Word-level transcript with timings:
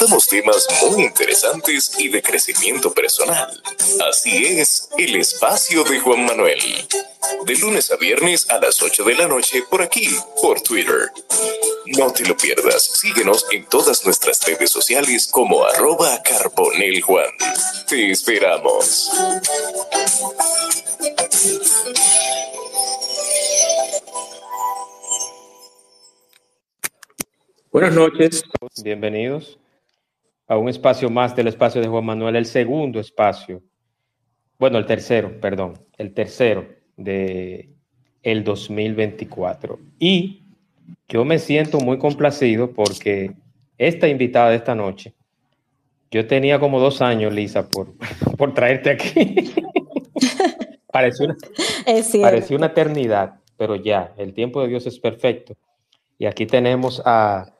Tratamos 0.00 0.28
temas 0.28 0.66
muy 0.90 1.02
interesantes 1.02 1.92
y 1.98 2.08
de 2.08 2.22
crecimiento 2.22 2.90
personal. 2.90 3.62
Así 4.08 4.46
es, 4.46 4.88
el 4.96 5.16
espacio 5.16 5.84
de 5.84 6.00
Juan 6.00 6.24
Manuel. 6.24 6.58
De 7.44 7.54
lunes 7.56 7.90
a 7.90 7.96
viernes 7.96 8.48
a 8.48 8.56
las 8.56 8.80
8 8.80 9.04
de 9.04 9.14
la 9.14 9.28
noche 9.28 9.62
por 9.68 9.82
aquí, 9.82 10.08
por 10.40 10.62
Twitter. 10.62 11.12
No 11.98 12.10
te 12.14 12.24
lo 12.24 12.34
pierdas, 12.34 12.82
síguenos 12.82 13.44
en 13.50 13.66
todas 13.66 14.02
nuestras 14.06 14.42
redes 14.46 14.70
sociales 14.70 15.28
como 15.30 15.66
arroba 15.66 16.22
carboneljuan. 16.22 17.32
Te 17.86 18.10
esperamos. 18.10 19.10
Buenas 27.70 27.92
noches, 27.92 28.44
bienvenidos 28.82 29.58
a 30.50 30.58
un 30.58 30.68
espacio 30.68 31.08
más 31.08 31.36
del 31.36 31.46
espacio 31.46 31.80
de 31.80 31.86
Juan 31.86 32.04
Manuel, 32.04 32.34
el 32.34 32.44
segundo 32.44 32.98
espacio, 32.98 33.62
bueno, 34.58 34.78
el 34.78 34.84
tercero, 34.84 35.40
perdón, 35.40 35.78
el 35.96 36.12
tercero 36.12 36.66
de 36.96 37.70
el 38.24 38.42
2024. 38.42 39.78
Y 40.00 40.42
yo 41.08 41.24
me 41.24 41.38
siento 41.38 41.78
muy 41.78 41.98
complacido 41.98 42.72
porque 42.72 43.30
esta 43.78 44.08
invitada 44.08 44.50
de 44.50 44.56
esta 44.56 44.74
noche, 44.74 45.14
yo 46.10 46.26
tenía 46.26 46.58
como 46.58 46.80
dos 46.80 47.00
años, 47.00 47.32
Lisa, 47.32 47.68
por, 47.68 47.94
por 48.36 48.52
traerte 48.52 48.90
aquí. 48.90 49.54
pareció, 50.92 51.26
una, 51.26 51.36
pareció 52.20 52.56
una 52.56 52.66
eternidad, 52.66 53.36
pero 53.56 53.76
ya, 53.76 54.14
el 54.16 54.34
tiempo 54.34 54.60
de 54.62 54.68
Dios 54.68 54.84
es 54.88 54.98
perfecto. 54.98 55.56
Y 56.18 56.26
aquí 56.26 56.44
tenemos 56.44 57.00
a 57.04 57.54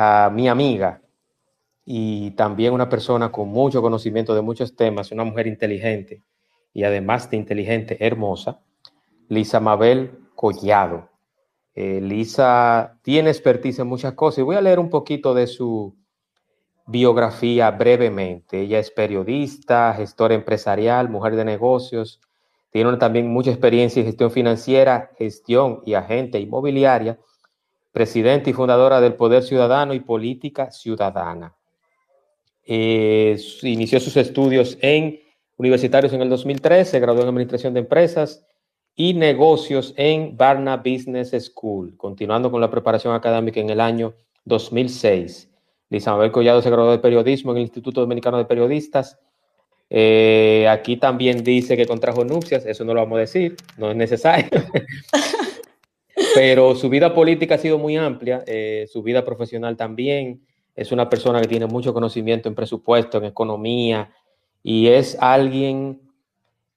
a 0.00 0.30
mi 0.30 0.48
amiga 0.48 1.00
y 1.90 2.32
también 2.32 2.74
una 2.74 2.90
persona 2.90 3.32
con 3.32 3.48
mucho 3.48 3.80
conocimiento 3.80 4.34
de 4.34 4.42
muchos 4.42 4.76
temas, 4.76 5.10
una 5.10 5.24
mujer 5.24 5.46
inteligente 5.46 6.22
y 6.74 6.84
además 6.84 7.30
de 7.30 7.38
inteligente, 7.38 7.96
hermosa, 8.04 8.60
Lisa 9.30 9.58
Mabel 9.58 10.18
Collado. 10.34 11.08
Eh, 11.74 12.02
Lisa 12.02 12.98
tiene 13.00 13.30
expertise 13.30 13.78
en 13.78 13.86
muchas 13.86 14.12
cosas 14.12 14.40
y 14.40 14.42
voy 14.42 14.56
a 14.56 14.60
leer 14.60 14.78
un 14.78 14.90
poquito 14.90 15.32
de 15.32 15.46
su 15.46 15.96
biografía 16.86 17.70
brevemente. 17.70 18.60
Ella 18.60 18.80
es 18.80 18.90
periodista, 18.90 19.94
gestora 19.94 20.34
empresarial, 20.34 21.08
mujer 21.08 21.36
de 21.36 21.46
negocios, 21.46 22.20
tiene 22.70 22.94
también 22.98 23.28
mucha 23.28 23.50
experiencia 23.50 24.00
en 24.00 24.06
gestión 24.06 24.30
financiera, 24.30 25.10
gestión 25.16 25.80
y 25.86 25.94
agente 25.94 26.38
inmobiliaria 26.38 27.18
presidenta 27.92 28.50
y 28.50 28.52
fundadora 28.52 29.00
del 29.00 29.14
Poder 29.14 29.42
Ciudadano 29.42 29.94
y 29.94 30.00
Política 30.00 30.70
Ciudadana. 30.70 31.57
Eh, 32.70 33.40
inició 33.62 33.98
sus 33.98 34.14
estudios 34.18 34.76
en 34.82 35.20
universitarios 35.56 36.12
en 36.12 36.20
el 36.20 36.28
2013, 36.28 36.90
se 36.90 37.00
graduó 37.00 37.22
en 37.22 37.28
Administración 37.28 37.72
de 37.72 37.80
Empresas 37.80 38.46
y 38.94 39.14
Negocios 39.14 39.94
en 39.96 40.36
Barna 40.36 40.76
Business 40.76 41.30
School, 41.30 41.96
continuando 41.96 42.50
con 42.50 42.60
la 42.60 42.70
preparación 42.70 43.14
académica 43.14 43.58
en 43.58 43.70
el 43.70 43.80
año 43.80 44.12
2006. 44.44 45.48
Lisa 45.88 46.12
Mabel 46.12 46.30
Collado 46.30 46.60
se 46.60 46.68
graduó 46.68 46.90
de 46.90 46.98
Periodismo 46.98 47.52
en 47.52 47.56
el 47.56 47.62
Instituto 47.62 48.02
Dominicano 48.02 48.36
de 48.36 48.44
Periodistas. 48.44 49.18
Eh, 49.88 50.66
aquí 50.68 50.98
también 50.98 51.42
dice 51.42 51.74
que 51.74 51.86
contrajo 51.86 52.22
nupcias, 52.22 52.66
eso 52.66 52.84
no 52.84 52.92
lo 52.92 53.00
vamos 53.00 53.16
a 53.16 53.20
decir, 53.20 53.56
no 53.78 53.90
es 53.90 53.96
necesario. 53.96 54.50
Pero 56.34 56.74
su 56.74 56.90
vida 56.90 57.14
política 57.14 57.54
ha 57.54 57.58
sido 57.58 57.78
muy 57.78 57.96
amplia, 57.96 58.44
eh, 58.46 58.86
su 58.92 59.02
vida 59.02 59.24
profesional 59.24 59.78
también. 59.78 60.42
Es 60.78 60.92
una 60.92 61.08
persona 61.08 61.40
que 61.40 61.48
tiene 61.48 61.66
mucho 61.66 61.92
conocimiento 61.92 62.48
en 62.48 62.54
presupuesto, 62.54 63.18
en 63.18 63.24
economía, 63.24 64.12
y 64.62 64.86
es 64.86 65.16
alguien, 65.20 66.00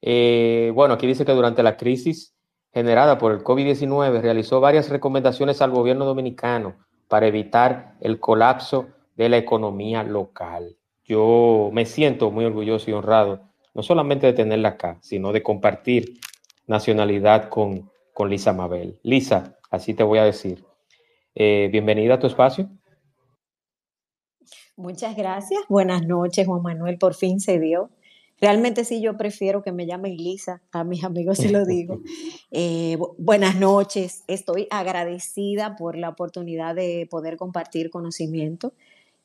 eh, 0.01 0.71
bueno, 0.73 0.95
aquí 0.95 1.05
dice 1.05 1.23
que 1.23 1.33
durante 1.33 1.61
la 1.61 1.77
crisis 1.77 2.33
generada 2.73 3.19
por 3.19 3.31
el 3.31 3.43
COVID-19 3.43 4.21
realizó 4.21 4.59
varias 4.59 4.89
recomendaciones 4.89 5.61
al 5.61 5.69
gobierno 5.69 6.05
dominicano 6.05 6.77
para 7.07 7.27
evitar 7.27 7.93
el 8.01 8.19
colapso 8.19 8.87
de 9.15 9.29
la 9.29 9.37
economía 9.37 10.01
local. 10.01 10.77
Yo 11.05 11.69
me 11.71 11.85
siento 11.85 12.31
muy 12.31 12.45
orgulloso 12.45 12.89
y 12.89 12.93
honrado, 12.93 13.41
no 13.75 13.83
solamente 13.83 14.25
de 14.25 14.33
tenerla 14.33 14.69
acá, 14.69 14.97
sino 15.01 15.31
de 15.31 15.43
compartir 15.43 16.19
nacionalidad 16.65 17.49
con, 17.49 17.91
con 18.15 18.31
Lisa 18.31 18.51
Mabel. 18.51 18.99
Lisa, 19.03 19.59
así 19.69 19.93
te 19.93 20.01
voy 20.01 20.17
a 20.17 20.23
decir. 20.23 20.63
Eh, 21.35 21.69
bienvenida 21.71 22.15
a 22.15 22.19
tu 22.19 22.25
espacio. 22.25 22.67
Muchas 24.75 25.15
gracias. 25.15 25.61
Buenas 25.69 26.05
noches, 26.05 26.47
Juan 26.47 26.61
Manuel. 26.61 26.97
Por 26.97 27.13
fin 27.13 27.39
se 27.39 27.59
dio. 27.59 27.89
Realmente 28.41 28.85
sí, 28.85 29.01
yo 29.01 29.17
prefiero 29.17 29.61
que 29.61 29.71
me 29.71 29.85
llamen 29.85 30.17
Lisa, 30.17 30.63
a 30.71 30.83
mis 30.83 31.03
amigos 31.03 31.37
se 31.37 31.49
lo 31.49 31.65
digo. 31.65 32.01
Eh, 32.53 32.97
buenas 33.17 33.55
noches, 33.55 34.25
estoy 34.27 34.67
agradecida 34.71 35.77
por 35.77 35.97
la 35.97 36.09
oportunidad 36.09 36.75
de 36.75 37.07
poder 37.09 37.37
compartir 37.37 37.89
conocimiento 37.89 38.73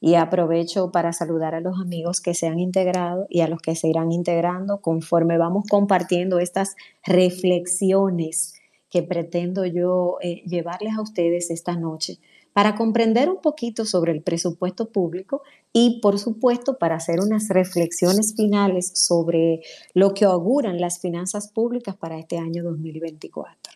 y 0.01 0.15
aprovecho 0.15 0.93
para 0.93 1.13
saludar 1.13 1.57
a 1.57 1.61
los 1.61 1.81
amigos 1.81 2.21
que 2.21 2.35
se 2.35 2.47
han 2.47 2.61
integrado 2.61 3.27
y 3.29 3.41
a 3.41 3.49
los 3.49 3.61
que 3.61 3.75
se 3.75 3.89
irán 3.89 4.13
integrando 4.13 4.81
conforme 4.81 5.39
vamos 5.39 5.65
compartiendo 5.69 6.39
estas 6.39 6.77
reflexiones 7.05 8.55
que 8.91 9.03
pretendo 9.03 9.67
yo 9.67 10.19
eh, 10.21 10.43
llevarles 10.47 10.95
a 10.97 11.03
ustedes 11.03 11.51
esta 11.51 11.75
noche 11.75 12.19
para 12.57 12.75
comprender 12.75 13.29
un 13.29 13.43
poquito 13.43 13.85
sobre 13.85 14.13
el 14.13 14.23
presupuesto 14.23 14.89
público 14.89 15.43
y, 15.75 16.01
por 16.01 16.19
supuesto, 16.19 16.79
para 16.79 16.95
hacer 16.95 17.21
unas 17.21 17.51
reflexiones 17.51 18.35
finales 18.35 18.93
sobre 18.95 19.61
lo 19.93 20.15
que 20.15 20.25
auguran 20.25 20.81
las 20.81 20.99
finanzas 20.99 21.49
públicas 21.49 21.97
para 21.97 22.19
este 22.19 22.39
año 22.39 22.65
2024. 22.65 23.75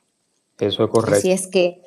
Eso 0.60 0.84
es 0.84 0.90
correcto. 0.90 1.18
Así 1.18 1.30
es 1.30 1.46
que 1.46 1.82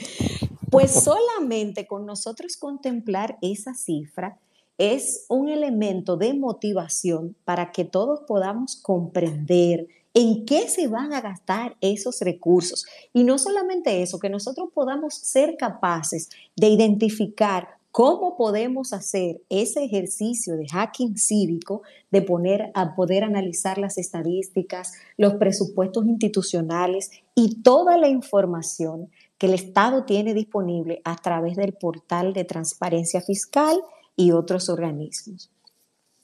Pues 0.69 0.91
solamente 0.91 1.87
con 1.87 2.05
nosotros 2.05 2.57
contemplar 2.57 3.39
esa 3.41 3.73
cifra 3.73 4.37
es 4.77 5.25
un 5.29 5.49
elemento 5.49 6.15
de 6.15 6.35
motivación 6.35 7.35
para 7.43 7.71
que 7.71 7.83
todos 7.83 8.19
podamos 8.27 8.75
comprender 8.75 9.87
en 10.13 10.45
qué 10.45 10.67
se 10.67 10.87
van 10.87 11.11
a 11.13 11.21
gastar 11.21 11.75
esos 11.81 12.21
recursos. 12.21 12.85
Y 13.13 13.23
no 13.23 13.39
solamente 13.39 14.03
eso, 14.03 14.19
que 14.19 14.29
nosotros 14.29 14.69
podamos 14.73 15.15
ser 15.15 15.57
capaces 15.57 16.29
de 16.55 16.67
identificar 16.67 17.80
¿Cómo 17.91 18.37
podemos 18.37 18.93
hacer 18.93 19.41
ese 19.49 19.83
ejercicio 19.83 20.55
de 20.55 20.65
hacking 20.69 21.17
cívico, 21.17 21.81
de 22.09 22.21
poner 22.21 22.71
a 22.73 22.95
poder 22.95 23.25
analizar 23.25 23.77
las 23.77 23.97
estadísticas, 23.97 24.93
los 25.17 25.33
presupuestos 25.33 26.05
institucionales 26.05 27.11
y 27.35 27.61
toda 27.63 27.97
la 27.97 28.07
información 28.07 29.11
que 29.37 29.47
el 29.47 29.55
Estado 29.55 30.05
tiene 30.05 30.33
disponible 30.33 31.01
a 31.03 31.17
través 31.17 31.57
del 31.57 31.73
portal 31.73 32.31
de 32.31 32.45
transparencia 32.45 33.19
fiscal 33.19 33.81
y 34.15 34.31
otros 34.31 34.69
organismos. 34.69 35.51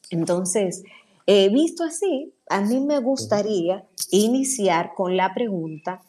Entonces, 0.09 0.83
visto 1.51 1.83
así, 1.83 2.33
a 2.49 2.61
mí 2.61 2.79
me 2.79 2.99
gustaría 2.99 3.85
iniciar 4.11 4.93
con 4.95 5.17
la 5.17 5.33
pregunta, 5.33 6.01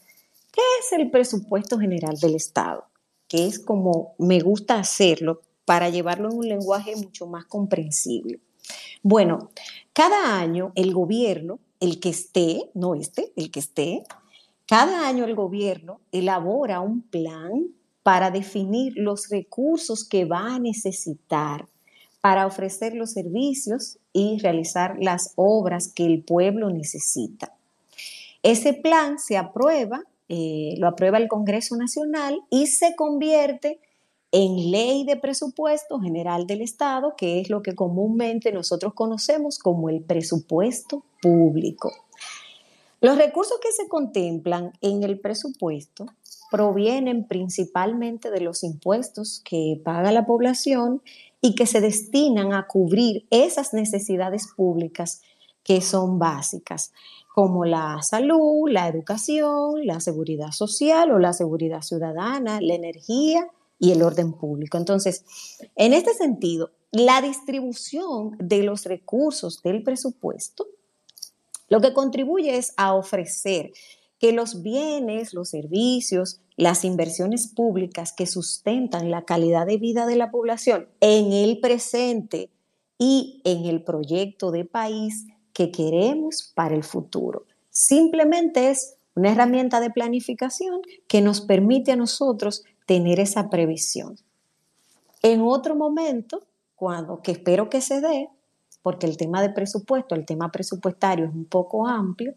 ¿qué 0.52 0.62
es 0.80 0.92
el 0.92 1.10
presupuesto 1.10 1.80
general 1.80 2.16
del 2.20 2.36
Estado? 2.36 2.84
Que 3.26 3.46
es 3.46 3.58
como 3.58 4.14
me 4.18 4.38
gusta 4.38 4.78
hacerlo 4.78 5.40
para 5.68 5.90
llevarlo 5.90 6.30
en 6.30 6.38
un 6.38 6.48
lenguaje 6.48 6.96
mucho 6.96 7.26
más 7.26 7.44
comprensible. 7.44 8.40
Bueno, 9.02 9.50
cada 9.92 10.40
año 10.40 10.72
el 10.74 10.94
gobierno, 10.94 11.58
el 11.78 12.00
que 12.00 12.08
esté, 12.08 12.70
no 12.72 12.94
este, 12.94 13.34
el 13.36 13.50
que 13.50 13.60
esté, 13.60 14.02
cada 14.66 15.06
año 15.06 15.26
el 15.26 15.34
gobierno 15.34 16.00
elabora 16.10 16.80
un 16.80 17.02
plan 17.02 17.66
para 18.02 18.30
definir 18.30 18.94
los 18.96 19.28
recursos 19.28 20.08
que 20.08 20.24
va 20.24 20.54
a 20.54 20.58
necesitar 20.58 21.68
para 22.22 22.46
ofrecer 22.46 22.94
los 22.94 23.12
servicios 23.12 23.98
y 24.14 24.38
realizar 24.38 24.96
las 24.98 25.34
obras 25.36 25.92
que 25.94 26.06
el 26.06 26.22
pueblo 26.24 26.70
necesita. 26.70 27.52
Ese 28.42 28.72
plan 28.72 29.18
se 29.18 29.36
aprueba, 29.36 30.02
eh, 30.30 30.76
lo 30.78 30.88
aprueba 30.88 31.18
el 31.18 31.28
Congreso 31.28 31.76
Nacional 31.76 32.40
y 32.48 32.68
se 32.68 32.96
convierte 32.96 33.80
en 34.30 34.70
ley 34.70 35.04
de 35.04 35.16
presupuesto 35.16 35.98
general 36.00 36.46
del 36.46 36.60
Estado, 36.60 37.14
que 37.16 37.40
es 37.40 37.48
lo 37.48 37.62
que 37.62 37.74
comúnmente 37.74 38.52
nosotros 38.52 38.92
conocemos 38.94 39.58
como 39.58 39.88
el 39.88 40.02
presupuesto 40.02 41.04
público. 41.22 41.92
Los 43.00 43.16
recursos 43.16 43.58
que 43.62 43.72
se 43.72 43.88
contemplan 43.88 44.72
en 44.80 45.02
el 45.02 45.20
presupuesto 45.20 46.06
provienen 46.50 47.26
principalmente 47.26 48.30
de 48.30 48.40
los 48.40 48.64
impuestos 48.64 49.40
que 49.44 49.80
paga 49.84 50.12
la 50.12 50.26
población 50.26 51.02
y 51.40 51.54
que 51.54 51.66
se 51.66 51.80
destinan 51.80 52.52
a 52.52 52.66
cubrir 52.66 53.26
esas 53.30 53.72
necesidades 53.72 54.48
públicas 54.56 55.22
que 55.62 55.80
son 55.80 56.18
básicas, 56.18 56.92
como 57.34 57.64
la 57.64 58.02
salud, 58.02 58.68
la 58.68 58.88
educación, 58.88 59.86
la 59.86 60.00
seguridad 60.00 60.50
social 60.50 61.12
o 61.12 61.18
la 61.18 61.32
seguridad 61.32 61.82
ciudadana, 61.82 62.60
la 62.60 62.74
energía 62.74 63.48
y 63.78 63.92
el 63.92 64.02
orden 64.02 64.32
público. 64.32 64.76
Entonces, 64.78 65.24
en 65.76 65.92
este 65.92 66.14
sentido, 66.14 66.70
la 66.90 67.20
distribución 67.20 68.36
de 68.38 68.62
los 68.62 68.84
recursos 68.84 69.62
del 69.62 69.82
presupuesto 69.82 70.66
lo 71.68 71.80
que 71.80 71.92
contribuye 71.92 72.56
es 72.56 72.72
a 72.76 72.94
ofrecer 72.94 73.72
que 74.18 74.32
los 74.32 74.62
bienes, 74.62 75.34
los 75.34 75.50
servicios, 75.50 76.40
las 76.56 76.84
inversiones 76.84 77.46
públicas 77.46 78.12
que 78.12 78.26
sustentan 78.26 79.10
la 79.10 79.24
calidad 79.24 79.66
de 79.66 79.76
vida 79.76 80.06
de 80.06 80.16
la 80.16 80.30
población 80.30 80.88
en 81.00 81.32
el 81.32 81.60
presente 81.60 82.50
y 82.98 83.40
en 83.44 83.66
el 83.66 83.84
proyecto 83.84 84.50
de 84.50 84.64
país 84.64 85.26
que 85.52 85.70
queremos 85.70 86.52
para 86.54 86.74
el 86.74 86.82
futuro. 86.82 87.44
Simplemente 87.70 88.70
es 88.70 88.96
una 89.14 89.32
herramienta 89.32 89.78
de 89.80 89.90
planificación 89.90 90.80
que 91.06 91.20
nos 91.20 91.40
permite 91.40 91.92
a 91.92 91.96
nosotros 91.96 92.64
tener 92.88 93.20
esa 93.20 93.50
previsión. 93.50 94.16
En 95.22 95.42
otro 95.42 95.76
momento, 95.76 96.46
cuando 96.74 97.20
que 97.20 97.32
espero 97.32 97.68
que 97.68 97.82
se 97.82 98.00
dé, 98.00 98.30
porque 98.82 99.04
el 99.04 99.18
tema 99.18 99.42
de 99.42 99.50
presupuesto, 99.50 100.14
el 100.14 100.24
tema 100.24 100.50
presupuestario 100.50 101.26
es 101.26 101.34
un 101.34 101.44
poco 101.44 101.86
amplio, 101.86 102.34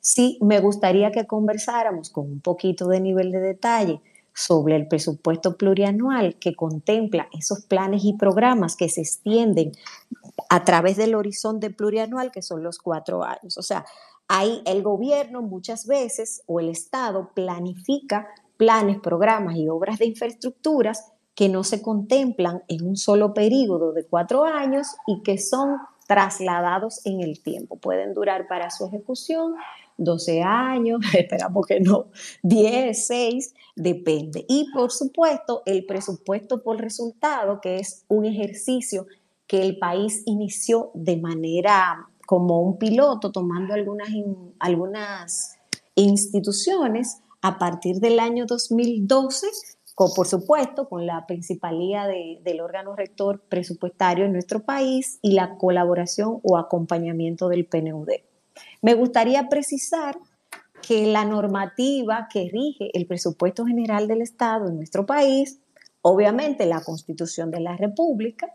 sí 0.00 0.38
me 0.40 0.58
gustaría 0.58 1.12
que 1.12 1.28
conversáramos 1.28 2.10
con 2.10 2.26
un 2.26 2.40
poquito 2.40 2.88
de 2.88 2.98
nivel 2.98 3.30
de 3.30 3.38
detalle 3.38 4.00
sobre 4.34 4.74
el 4.74 4.88
presupuesto 4.88 5.56
plurianual 5.56 6.34
que 6.40 6.56
contempla 6.56 7.28
esos 7.32 7.64
planes 7.64 8.04
y 8.04 8.14
programas 8.14 8.74
que 8.74 8.88
se 8.88 9.02
extienden 9.02 9.70
a 10.48 10.64
través 10.64 10.96
del 10.96 11.14
horizonte 11.14 11.70
plurianual, 11.70 12.32
que 12.32 12.42
son 12.42 12.64
los 12.64 12.78
cuatro 12.78 13.22
años. 13.22 13.56
O 13.56 13.62
sea, 13.62 13.84
ahí 14.26 14.62
el 14.64 14.82
gobierno 14.82 15.42
muchas 15.42 15.86
veces 15.86 16.42
o 16.46 16.58
el 16.58 16.70
Estado 16.70 17.30
planifica 17.34 18.26
planes, 18.62 19.00
programas 19.00 19.56
y 19.56 19.68
obras 19.68 19.98
de 19.98 20.06
infraestructuras 20.06 21.10
que 21.34 21.48
no 21.48 21.64
se 21.64 21.82
contemplan 21.82 22.62
en 22.68 22.86
un 22.86 22.96
solo 22.96 23.34
periodo 23.34 23.92
de 23.92 24.04
cuatro 24.06 24.44
años 24.44 24.86
y 25.08 25.20
que 25.24 25.36
son 25.36 25.78
trasladados 26.06 27.04
en 27.04 27.22
el 27.22 27.42
tiempo. 27.42 27.74
Pueden 27.74 28.14
durar 28.14 28.46
para 28.46 28.70
su 28.70 28.86
ejecución 28.86 29.54
12 29.96 30.42
años, 30.42 31.00
esperamos 31.12 31.66
que 31.66 31.80
no, 31.80 32.06
10, 32.44 33.04
6, 33.04 33.54
depende. 33.74 34.44
Y 34.48 34.70
por 34.72 34.92
supuesto, 34.92 35.64
el 35.66 35.84
presupuesto 35.84 36.62
por 36.62 36.80
resultado, 36.80 37.60
que 37.60 37.80
es 37.80 38.04
un 38.06 38.26
ejercicio 38.26 39.08
que 39.48 39.62
el 39.62 39.76
país 39.76 40.22
inició 40.24 40.92
de 40.94 41.16
manera 41.16 42.06
como 42.28 42.60
un 42.60 42.78
piloto, 42.78 43.32
tomando 43.32 43.74
algunas, 43.74 44.08
algunas 44.60 45.58
instituciones 45.96 47.22
a 47.42 47.58
partir 47.58 47.96
del 47.96 48.20
año 48.20 48.46
2012, 48.46 49.46
por 49.94 50.26
supuesto, 50.26 50.88
con 50.88 51.06
la 51.06 51.26
principalía 51.26 52.06
del 52.06 52.60
órgano 52.60 52.96
rector 52.96 53.42
presupuestario 53.48 54.24
en 54.24 54.32
nuestro 54.32 54.64
país 54.64 55.18
y 55.22 55.32
la 55.32 55.56
colaboración 55.58 56.40
o 56.42 56.56
acompañamiento 56.56 57.48
del 57.48 57.66
PNUD. 57.66 58.08
Me 58.80 58.94
gustaría 58.94 59.48
precisar 59.48 60.16
que 60.86 61.06
la 61.06 61.24
normativa 61.24 62.28
que 62.32 62.48
rige 62.50 62.90
el 62.94 63.06
presupuesto 63.06 63.64
general 63.64 64.08
del 64.08 64.22
Estado 64.22 64.68
en 64.68 64.76
nuestro 64.76 65.06
país, 65.06 65.60
obviamente 66.00 66.66
la 66.66 66.82
Constitución 66.82 67.50
de 67.50 67.60
la 67.60 67.76
República, 67.76 68.48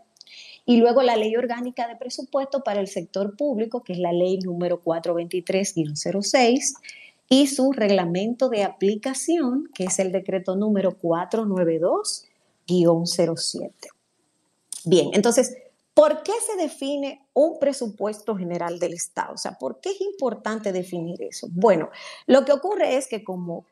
y 0.66 0.76
luego 0.76 1.02
la 1.02 1.16
ley 1.16 1.34
orgánica 1.36 1.88
de 1.88 1.96
presupuesto 1.96 2.62
para 2.62 2.80
el 2.80 2.88
sector 2.88 3.36
público, 3.36 3.82
que 3.82 3.94
es 3.94 3.98
la 3.98 4.12
ley 4.12 4.38
número 4.38 4.82
423-06, 4.84 6.74
y 7.28 7.46
su 7.46 7.72
reglamento 7.72 8.48
de 8.48 8.64
aplicación, 8.64 9.68
que 9.74 9.84
es 9.84 9.98
el 9.98 10.12
decreto 10.12 10.56
número 10.56 10.98
492-07. 10.98 13.72
Bien, 14.84 15.10
entonces, 15.12 15.56
¿por 15.92 16.22
qué 16.22 16.32
se 16.46 16.56
define 16.56 17.26
un 17.34 17.58
presupuesto 17.58 18.36
general 18.36 18.78
del 18.78 18.94
Estado? 18.94 19.34
O 19.34 19.38
sea, 19.38 19.58
¿por 19.58 19.80
qué 19.80 19.90
es 19.90 20.00
importante 20.00 20.72
definir 20.72 21.22
eso? 21.22 21.48
Bueno, 21.50 21.90
lo 22.26 22.44
que 22.44 22.52
ocurre 22.52 22.96
es 22.96 23.08
que 23.08 23.22
como 23.22 23.66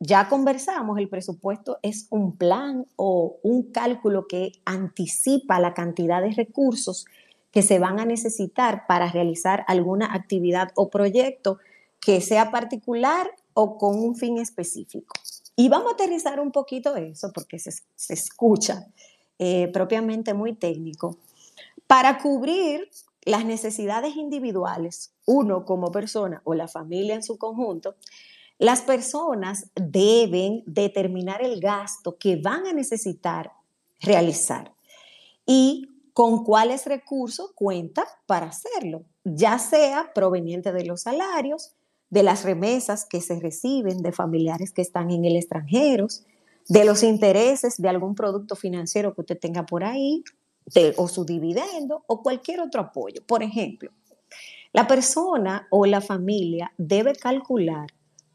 ya 0.00 0.28
conversamos, 0.28 0.98
el 0.98 1.08
presupuesto 1.08 1.78
es 1.82 2.06
un 2.10 2.36
plan 2.36 2.86
o 2.96 3.38
un 3.42 3.72
cálculo 3.72 4.26
que 4.28 4.52
anticipa 4.64 5.58
la 5.58 5.74
cantidad 5.74 6.22
de 6.22 6.32
recursos 6.32 7.06
que 7.50 7.62
se 7.62 7.78
van 7.78 7.98
a 7.98 8.04
necesitar 8.04 8.86
para 8.86 9.10
realizar 9.10 9.64
alguna 9.66 10.14
actividad 10.14 10.70
o 10.76 10.90
proyecto 10.90 11.58
que 12.00 12.20
sea 12.20 12.50
particular 12.50 13.30
o 13.54 13.76
con 13.78 13.98
un 13.98 14.16
fin 14.16 14.38
específico. 14.38 15.14
Y 15.56 15.68
vamos 15.68 15.90
a 15.90 15.94
aterrizar 15.94 16.38
un 16.38 16.52
poquito 16.52 16.94
eso 16.96 17.32
porque 17.32 17.58
se, 17.58 17.72
escucha 18.08 18.86
eh, 19.38 19.68
propiamente 19.72 20.32
muy 20.34 20.54
técnico. 20.54 21.18
Para 21.86 22.18
cubrir 22.18 22.88
las 23.24 23.44
necesidades 23.44 24.16
individuales, 24.16 25.12
uno 25.26 25.64
como 25.64 25.90
persona 25.90 26.40
o 26.44 26.54
la 26.54 26.68
familia 26.68 27.14
en 27.14 27.22
su 27.22 27.38
conjunto, 27.38 27.96
las 28.58 28.82
personas 28.82 29.70
deben 29.74 30.62
determinar 30.66 31.42
el 31.42 31.60
gasto 31.60 32.18
que 32.18 32.36
van 32.36 32.66
a 32.66 32.72
necesitar 32.72 33.52
realizar 34.00 34.74
y 35.46 35.88
con 36.12 36.44
cuáles 36.44 36.86
recursos 36.86 37.52
cuenta 37.54 38.04
para 38.26 38.46
hacerlo, 38.46 39.04
ya 39.24 39.58
sea 39.58 40.12
proveniente 40.14 40.72
de 40.72 40.84
los 40.84 41.02
salarios, 41.02 41.76
de 42.10 42.22
las 42.22 42.44
remesas 42.44 43.04
que 43.04 43.20
se 43.20 43.38
reciben 43.38 44.02
de 44.02 44.12
familiares 44.12 44.72
que 44.72 44.82
están 44.82 45.10
en 45.10 45.24
el 45.24 45.36
extranjero, 45.36 46.06
de 46.68 46.84
los 46.84 47.02
intereses 47.02 47.76
de 47.78 47.88
algún 47.88 48.14
producto 48.14 48.56
financiero 48.56 49.14
que 49.14 49.22
usted 49.22 49.38
tenga 49.38 49.64
por 49.66 49.84
ahí, 49.84 50.22
o 50.96 51.08
su 51.08 51.24
dividendo, 51.24 52.04
o 52.06 52.22
cualquier 52.22 52.60
otro 52.60 52.82
apoyo. 52.82 53.22
Por 53.26 53.42
ejemplo, 53.42 53.90
la 54.72 54.86
persona 54.86 55.66
o 55.70 55.86
la 55.86 56.00
familia 56.00 56.72
debe 56.76 57.14
calcular 57.14 57.88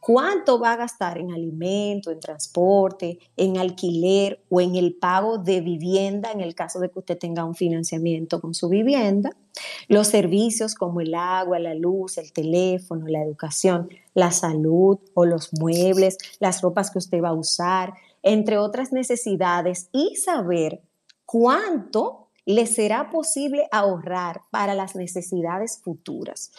cuánto 0.06 0.60
va 0.60 0.74
a 0.74 0.76
gastar 0.76 1.18
en 1.18 1.32
alimento, 1.32 2.12
en 2.12 2.20
transporte, 2.20 3.20
en 3.38 3.58
alquiler 3.58 4.44
o 4.50 4.60
en 4.60 4.76
el 4.76 4.96
pago 4.96 5.38
de 5.38 5.62
vivienda 5.62 6.34
en 6.34 6.42
el 6.42 6.56
caso 6.56 6.82
de 6.82 6.90
que 6.90 7.00
usted 7.00 7.18
tenga 7.18 7.46
un 7.46 7.56
financiamiento 7.56 8.42
con 8.42 8.54
su 8.54 8.68
vivienda, 8.68 9.30
los 9.88 10.08
servicios 10.08 10.76
como 10.76 11.00
el 11.00 11.16
agua, 11.16 11.58
la 11.58 11.74
luz, 11.74 12.18
el 12.18 12.34
teléfono, 12.34 13.08
la 13.08 13.24
educación, 13.24 13.90
la 14.14 14.32
salud 14.32 15.00
o 15.14 15.24
los 15.24 15.54
muebles, 15.54 16.18
las 16.42 16.62
ropas 16.62 16.92
que 16.92 16.98
usted 16.98 17.24
va 17.24 17.30
a 17.30 17.34
usar, 17.34 17.94
entre 18.24 18.58
otras 18.58 18.92
necesidades 18.92 19.88
y 19.94 20.18
saber 20.18 20.82
cuánto 21.26 22.23
les 22.46 22.74
será 22.74 23.10
posible 23.10 23.68
ahorrar 23.72 24.42
para 24.52 24.76
las 24.76 24.96
necesidades 24.96 25.80
futuras. 25.84 26.52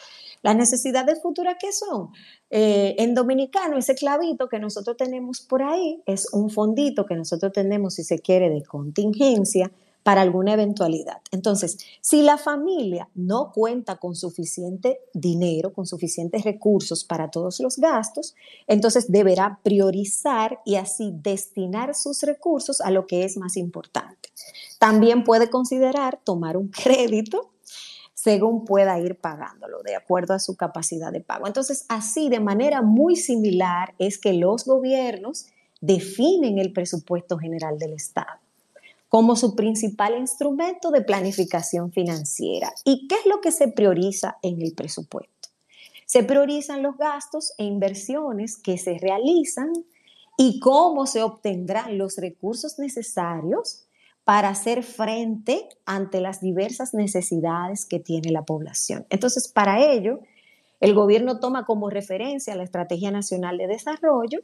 Las 0.43 0.57
necesidades 0.57 1.21
futuras, 1.23 1.57
¿qué 1.59 1.73
son? 1.73 2.11
Eh, 2.51 2.97
en 2.99 3.15
dominicano, 3.15 3.77
ese 3.77 3.95
clavito 3.95 4.49
que 4.49 4.59
nosotros 4.59 4.97
tenemos 4.97 5.41
por 5.41 5.63
ahí 5.63 6.03
es 6.07 6.33
un 6.33 6.51
fondito 6.51 7.07
que 7.07 7.17
nosotros 7.17 7.53
tenemos, 7.53 7.95
si 7.95 8.05
se 8.05 8.19
quiere, 8.19 8.51
de 8.51 8.63
contingencia 8.63 9.71
para 10.05 10.21
alguna 10.21 10.53
eventualidad. 10.53 11.23
Entonces, 11.33 11.79
si 12.03 12.23
la 12.23 12.37
familia 12.37 13.09
no 13.15 13.51
cuenta 13.53 13.97
con 13.97 14.15
suficiente 14.15 15.01
dinero, 15.15 15.73
con 15.73 15.87
suficientes 15.87 16.45
recursos 16.45 17.05
para 17.05 17.31
todos 17.31 17.59
los 17.59 17.79
gastos, 17.79 18.37
entonces 18.67 19.11
deberá 19.11 19.59
priorizar 19.63 20.61
y 20.67 20.77
así 20.77 21.11
destinar 21.15 21.95
sus 21.95 22.23
recursos 22.23 22.83
a 22.83 22.91
lo 22.91 23.07
que 23.07 23.25
es 23.25 23.39
más 23.39 23.57
importante. 23.57 24.29
También 24.79 25.25
puede 25.25 25.49
considerar 25.49 26.21
tomar 26.23 26.59
un 26.59 26.69
crédito 26.85 27.51
según 28.13 28.65
pueda 28.65 28.99
ir 29.01 29.19
pagándolo, 29.19 29.83
de 29.83 29.97
acuerdo 29.97 30.35
a 30.35 30.39
su 30.39 30.57
capacidad 30.57 31.13
de 31.13 31.21
pago. 31.21 31.47
Entonces, 31.47 31.85
así, 31.89 32.29
de 32.29 32.41
manera 32.41 32.81
muy 32.81 33.17
similar, 33.17 33.95
es 33.99 34.19
que 34.19 34.33
los 34.33 34.65
gobiernos 34.65 35.47
definen 35.81 36.59
el 36.59 36.73
presupuesto 36.73 37.37
general 37.37 37.79
del 37.79 37.93
Estado 37.93 38.44
como 39.15 39.37
su 39.37 39.55
principal 39.55 40.19
instrumento 40.19 40.91
de 40.91 41.01
planificación 41.01 41.93
financiera. 41.93 42.73
¿Y 42.85 43.07
qué 43.07 43.15
es 43.15 43.27
lo 43.27 43.41
que 43.41 43.53
se 43.53 43.69
prioriza 43.69 44.39
en 44.43 44.61
el 44.61 44.75
presupuesto? 44.75 45.51
Se 46.05 46.25
priorizan 46.25 46.83
los 46.83 46.97
gastos 46.97 47.53
e 47.57 47.63
inversiones 47.63 48.57
que 48.57 48.77
se 48.77 48.99
realizan 48.99 49.73
y 50.37 50.59
cómo 50.59 51.07
se 51.07 51.23
obtendrán 51.23 51.97
los 51.97 52.17
recursos 52.17 52.81
necesarios 52.81 53.85
para 54.25 54.49
hacer 54.49 54.83
frente 54.83 55.69
ante 55.87 56.21
las 56.21 56.41
diversas 56.41 56.93
necesidades 56.93 57.87
que 57.87 58.01
tiene 58.01 58.33
la 58.33 58.43
población. 58.43 59.07
Entonces, 59.11 59.47
para 59.47 59.93
ello, 59.93 60.23
el 60.81 60.93
gobierno 60.93 61.39
toma 61.39 61.67
como 61.67 61.89
referencia 61.89 62.57
la 62.57 62.65
Estrategia 62.65 63.13
Nacional 63.13 63.59
de 63.59 63.69
Desarrollo, 63.69 64.41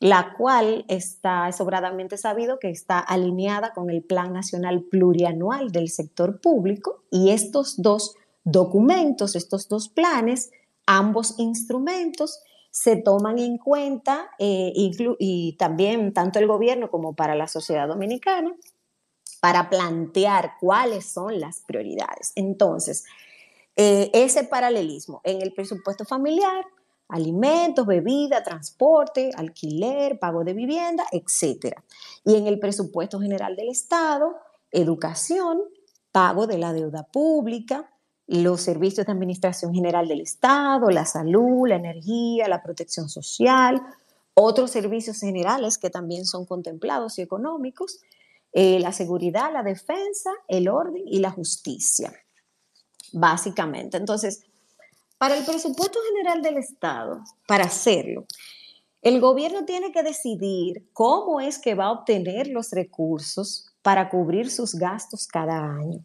la 0.00 0.34
cual 0.36 0.84
está 0.88 1.50
sobradamente 1.52 2.16
sabido 2.16 2.58
que 2.58 2.70
está 2.70 2.98
alineada 2.98 3.72
con 3.72 3.90
el 3.90 4.02
Plan 4.02 4.32
Nacional 4.32 4.82
Plurianual 4.82 5.72
del 5.72 5.88
Sector 5.88 6.40
Público 6.40 7.02
y 7.10 7.30
estos 7.30 7.82
dos 7.82 8.14
documentos, 8.44 9.34
estos 9.34 9.68
dos 9.68 9.88
planes, 9.88 10.50
ambos 10.86 11.38
instrumentos 11.38 12.40
se 12.70 12.96
toman 12.96 13.38
en 13.38 13.58
cuenta 13.58 14.30
eh, 14.38 14.72
y 14.74 15.56
también 15.58 16.12
tanto 16.12 16.38
el 16.38 16.46
gobierno 16.46 16.90
como 16.90 17.14
para 17.14 17.34
la 17.34 17.48
sociedad 17.48 17.88
dominicana 17.88 18.54
para 19.40 19.70
plantear 19.70 20.52
cuáles 20.60 21.06
son 21.06 21.40
las 21.40 21.60
prioridades. 21.66 22.32
Entonces, 22.34 23.04
eh, 23.76 24.10
ese 24.12 24.44
paralelismo 24.44 25.20
en 25.24 25.42
el 25.42 25.52
presupuesto 25.52 26.04
familiar 26.04 26.64
alimentos, 27.08 27.86
bebida, 27.86 28.42
transporte, 28.42 29.30
alquiler, 29.34 30.18
pago 30.18 30.44
de 30.44 30.52
vivienda, 30.52 31.04
etc. 31.10 31.74
Y 32.24 32.36
en 32.36 32.46
el 32.46 32.58
presupuesto 32.58 33.20
general 33.20 33.56
del 33.56 33.68
Estado, 33.70 34.36
educación, 34.70 35.60
pago 36.12 36.46
de 36.46 36.58
la 36.58 36.72
deuda 36.72 37.04
pública, 37.04 37.90
los 38.26 38.60
servicios 38.60 39.06
de 39.06 39.12
administración 39.12 39.72
general 39.72 40.06
del 40.06 40.20
Estado, 40.20 40.90
la 40.90 41.06
salud, 41.06 41.66
la 41.66 41.76
energía, 41.76 42.46
la 42.46 42.62
protección 42.62 43.08
social, 43.08 43.80
otros 44.34 44.70
servicios 44.70 45.18
generales 45.18 45.78
que 45.78 45.90
también 45.90 46.26
son 46.26 46.44
contemplados 46.44 47.18
y 47.18 47.22
económicos, 47.22 48.00
eh, 48.52 48.78
la 48.80 48.92
seguridad, 48.92 49.52
la 49.52 49.62
defensa, 49.62 50.30
el 50.46 50.68
orden 50.68 51.02
y 51.06 51.20
la 51.20 51.30
justicia, 51.30 52.12
básicamente. 53.12 53.96
Entonces, 53.96 54.47
para 55.18 55.36
el 55.36 55.44
presupuesto 55.44 55.98
general 56.08 56.42
del 56.42 56.56
Estado, 56.56 57.22
para 57.46 57.64
hacerlo, 57.64 58.24
el 59.02 59.20
gobierno 59.20 59.64
tiene 59.64 59.92
que 59.92 60.02
decidir 60.02 60.88
cómo 60.92 61.40
es 61.40 61.58
que 61.58 61.74
va 61.74 61.86
a 61.86 61.92
obtener 61.92 62.48
los 62.48 62.70
recursos 62.70 63.66
para 63.82 64.08
cubrir 64.08 64.50
sus 64.50 64.74
gastos 64.74 65.26
cada 65.26 65.58
año, 65.58 66.00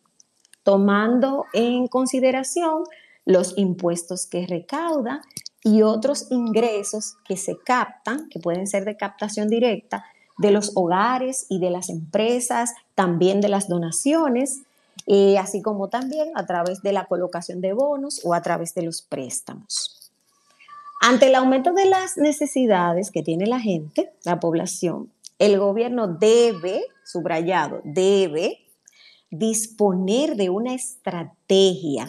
tomando 0.64 1.46
en 1.54 1.88
consideración 1.88 2.84
los 3.26 3.58
impuestos 3.58 4.28
que 4.28 4.46
recauda 4.46 5.22
y 5.64 5.82
otros 5.82 6.28
ingresos 6.30 7.16
que 7.26 7.38
se 7.38 7.58
captan, 7.58 8.30
que 8.30 8.40
pueden 8.40 8.68
ser 8.68 8.86
de 8.86 8.98
captación 8.98 9.48
directa, 9.48 10.06
de 10.38 10.52
los 10.52 10.72
hogares 10.76 11.46
y 11.50 11.60
de 11.60 11.70
las 11.70 11.90
empresas, 11.90 12.74
también 12.96 13.42
de 13.42 13.50
las 13.50 13.68
donaciones, 13.68 14.62
eh, 15.08 15.38
así 15.38 15.62
como 15.62 15.90
también 15.90 16.32
a 16.36 16.46
través 16.46 16.82
de 16.82 16.94
la 16.94 17.06
colocación 17.06 17.62
de 17.62 17.74
bonos 17.74 18.22
o 18.24 18.34
a 18.34 18.42
través 18.42 18.74
de 18.74 18.84
los 18.84 19.02
préstamos. 19.02 20.12
Ante 21.02 21.28
el 21.28 21.36
aumento 21.36 21.74
de 21.74 21.86
las 21.86 22.18
necesidades 22.18 23.12
que 23.12 23.24
tiene 23.24 23.46
la 23.46 23.60
gente, 23.60 24.14
la 24.24 24.40
población, 24.40 25.12
el 25.40 25.60
gobierno 25.60 26.08
debe, 26.08 26.86
subrayado, 27.04 27.82
debe 27.84 28.60
disponer 29.30 30.36
de 30.36 30.50
una 30.50 30.74
estrategia 30.74 32.08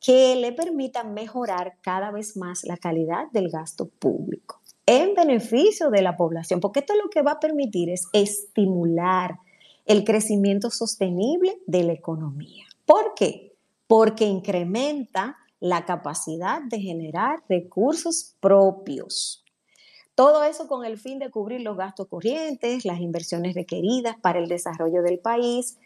que 0.00 0.34
le 0.36 0.52
permita 0.52 1.04
mejorar 1.04 1.76
cada 1.80 2.10
vez 2.10 2.36
más 2.36 2.64
la 2.64 2.76
calidad 2.76 3.30
del 3.32 3.50
gasto 3.50 3.86
público 3.86 4.60
en 4.86 5.14
beneficio 5.14 5.90
de 5.90 6.02
la 6.02 6.16
población, 6.16 6.60
porque 6.60 6.80
esto 6.80 6.94
lo 6.94 7.08
que 7.08 7.22
va 7.22 7.32
a 7.32 7.40
permitir 7.40 7.90
es 7.90 8.06
estimular 8.12 9.38
el 9.84 10.04
crecimiento 10.04 10.70
sostenible 10.70 11.58
de 11.66 11.84
la 11.84 11.92
economía. 11.92 12.64
¿Por 12.86 13.14
qué? 13.14 13.54
Porque 13.86 14.24
incrementa 14.24 15.36
la 15.60 15.84
capacidad 15.84 16.62
de 16.62 16.80
generar 16.80 17.42
recursos 17.48 18.34
propios. 18.40 19.44
Todo 20.14 20.44
eso 20.44 20.68
con 20.68 20.84
el 20.84 20.98
fin 20.98 21.18
de 21.18 21.30
cubrir 21.30 21.60
los 21.60 21.76
gastos 21.76 22.06
corrientes, 22.08 22.84
las 22.84 23.00
inversiones 23.00 23.54
requeridas 23.54 24.16
para 24.20 24.38
el 24.38 24.48
desarrollo 24.48 25.02
del 25.02 25.18
país 25.18 25.76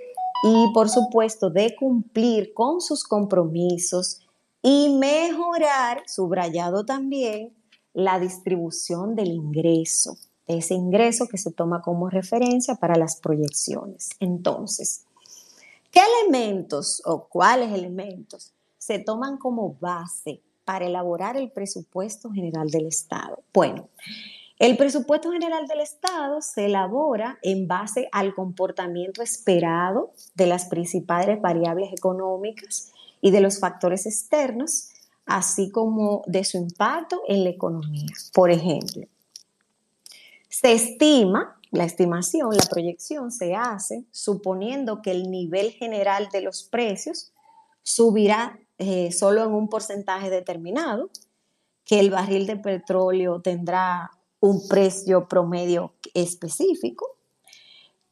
y, 0.45 0.73
por 0.75 0.88
supuesto, 0.88 1.50
de 1.50 1.75
cumplir 1.75 2.52
con 2.52 2.81
sus 2.81 3.05
compromisos 3.05 4.21
y 4.62 4.90
mejorar, 4.90 6.02
subrayado 6.07 6.85
también, 6.85 7.55
la 7.95 8.21
distribución 8.21 9.14
del 9.14 9.28
ingreso 9.28 10.19
ese 10.49 10.75
ingreso 10.75 11.28
que 11.28 11.38
se 11.38 11.52
toma 11.52 11.83
como 11.83 12.09
referencia 12.09 12.75
para 12.75 12.97
las 12.97 13.17
proyecciones. 13.21 14.11
Entonces, 14.19 15.05
¿qué 15.90 16.00
elementos 16.23 17.02
o 17.05 17.28
cuáles 17.28 17.73
elementos 17.73 18.52
se 18.78 18.99
toman 18.99 19.37
como 19.37 19.75
base 19.75 20.40
para 20.64 20.87
elaborar 20.87 21.37
el 21.37 21.50
presupuesto 21.50 22.31
general 22.31 22.71
del 22.71 22.87
Estado? 22.87 23.43
Bueno, 23.52 23.88
el 24.59 24.76
presupuesto 24.76 25.31
general 25.31 25.69
del 25.69 25.81
Estado 25.81 26.43
se 26.43 26.67
elabora 26.67 27.38
en 27.43 27.69
base 27.69 28.09
al 28.11 28.35
comportamiento 28.35 29.23
esperado 29.23 30.12
de 30.35 30.47
las 30.47 30.64
principales 30.64 31.40
variables 31.40 31.93
económicas 31.93 32.90
y 33.21 33.31
de 33.31 33.40
los 33.40 33.61
factores 33.61 34.07
externos, 34.07 34.88
así 35.26 35.71
como 35.71 36.23
de 36.26 36.43
su 36.43 36.57
impacto 36.57 37.23
en 37.28 37.45
la 37.45 37.50
economía. 37.50 38.09
Por 38.33 38.50
ejemplo, 38.50 39.07
se 40.49 40.73
estima, 40.73 41.61
la 41.71 41.85
estimación, 41.85 42.50
la 42.57 42.64
proyección 42.64 43.31
se 43.31 43.55
hace 43.55 44.05
suponiendo 44.11 45.02
que 45.02 45.11
el 45.11 45.31
nivel 45.31 45.71
general 45.71 46.28
de 46.33 46.40
los 46.40 46.62
precios 46.62 47.33
subirá 47.83 48.59
eh, 48.78 49.12
solo 49.12 49.45
en 49.45 49.52
un 49.52 49.69
porcentaje 49.69 50.31
determinado, 50.31 51.11
que 51.85 52.00
el 52.00 52.11
barril 52.11 52.47
de 52.47 52.57
petróleo 52.57 53.40
tendrá 53.40 54.11
un 54.40 54.69
precio 54.69 55.26
promedio 55.26 55.95
específico, 56.14 57.17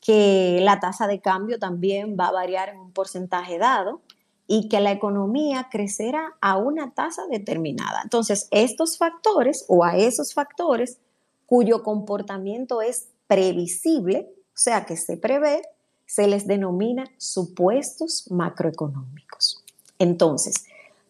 que 0.00 0.59
la 0.62 0.81
tasa 0.81 1.07
de 1.07 1.21
cambio 1.21 1.59
también 1.59 2.16
va 2.19 2.28
a 2.28 2.33
variar 2.33 2.71
en 2.71 2.78
un 2.78 2.93
porcentaje 2.93 3.59
dado 3.59 4.02
y 4.47 4.69
que 4.69 4.81
la 4.81 4.93
economía 4.93 5.69
crecerá 5.71 6.37
a 6.40 6.57
una 6.57 6.95
tasa 6.95 7.26
determinada. 7.28 8.00
Entonces, 8.02 8.49
estos 8.50 8.99
factores 8.99 9.64
o 9.69 9.85
a 9.85 9.97
esos 9.97 10.35
factores 10.35 11.00
cuyo 11.47 11.83
comportamiento 11.83 12.83
es 12.83 13.09
previsible, 13.26 14.29
o 14.49 14.59
sea 14.59 14.85
que 14.85 14.97
se 14.97 15.17
prevé, 15.17 15.62
se 16.07 16.29
les 16.29 16.47
denomina 16.47 17.05
supuestos 17.19 18.31
macroeconómicos. 18.31 19.65
Entonces, 19.99 20.67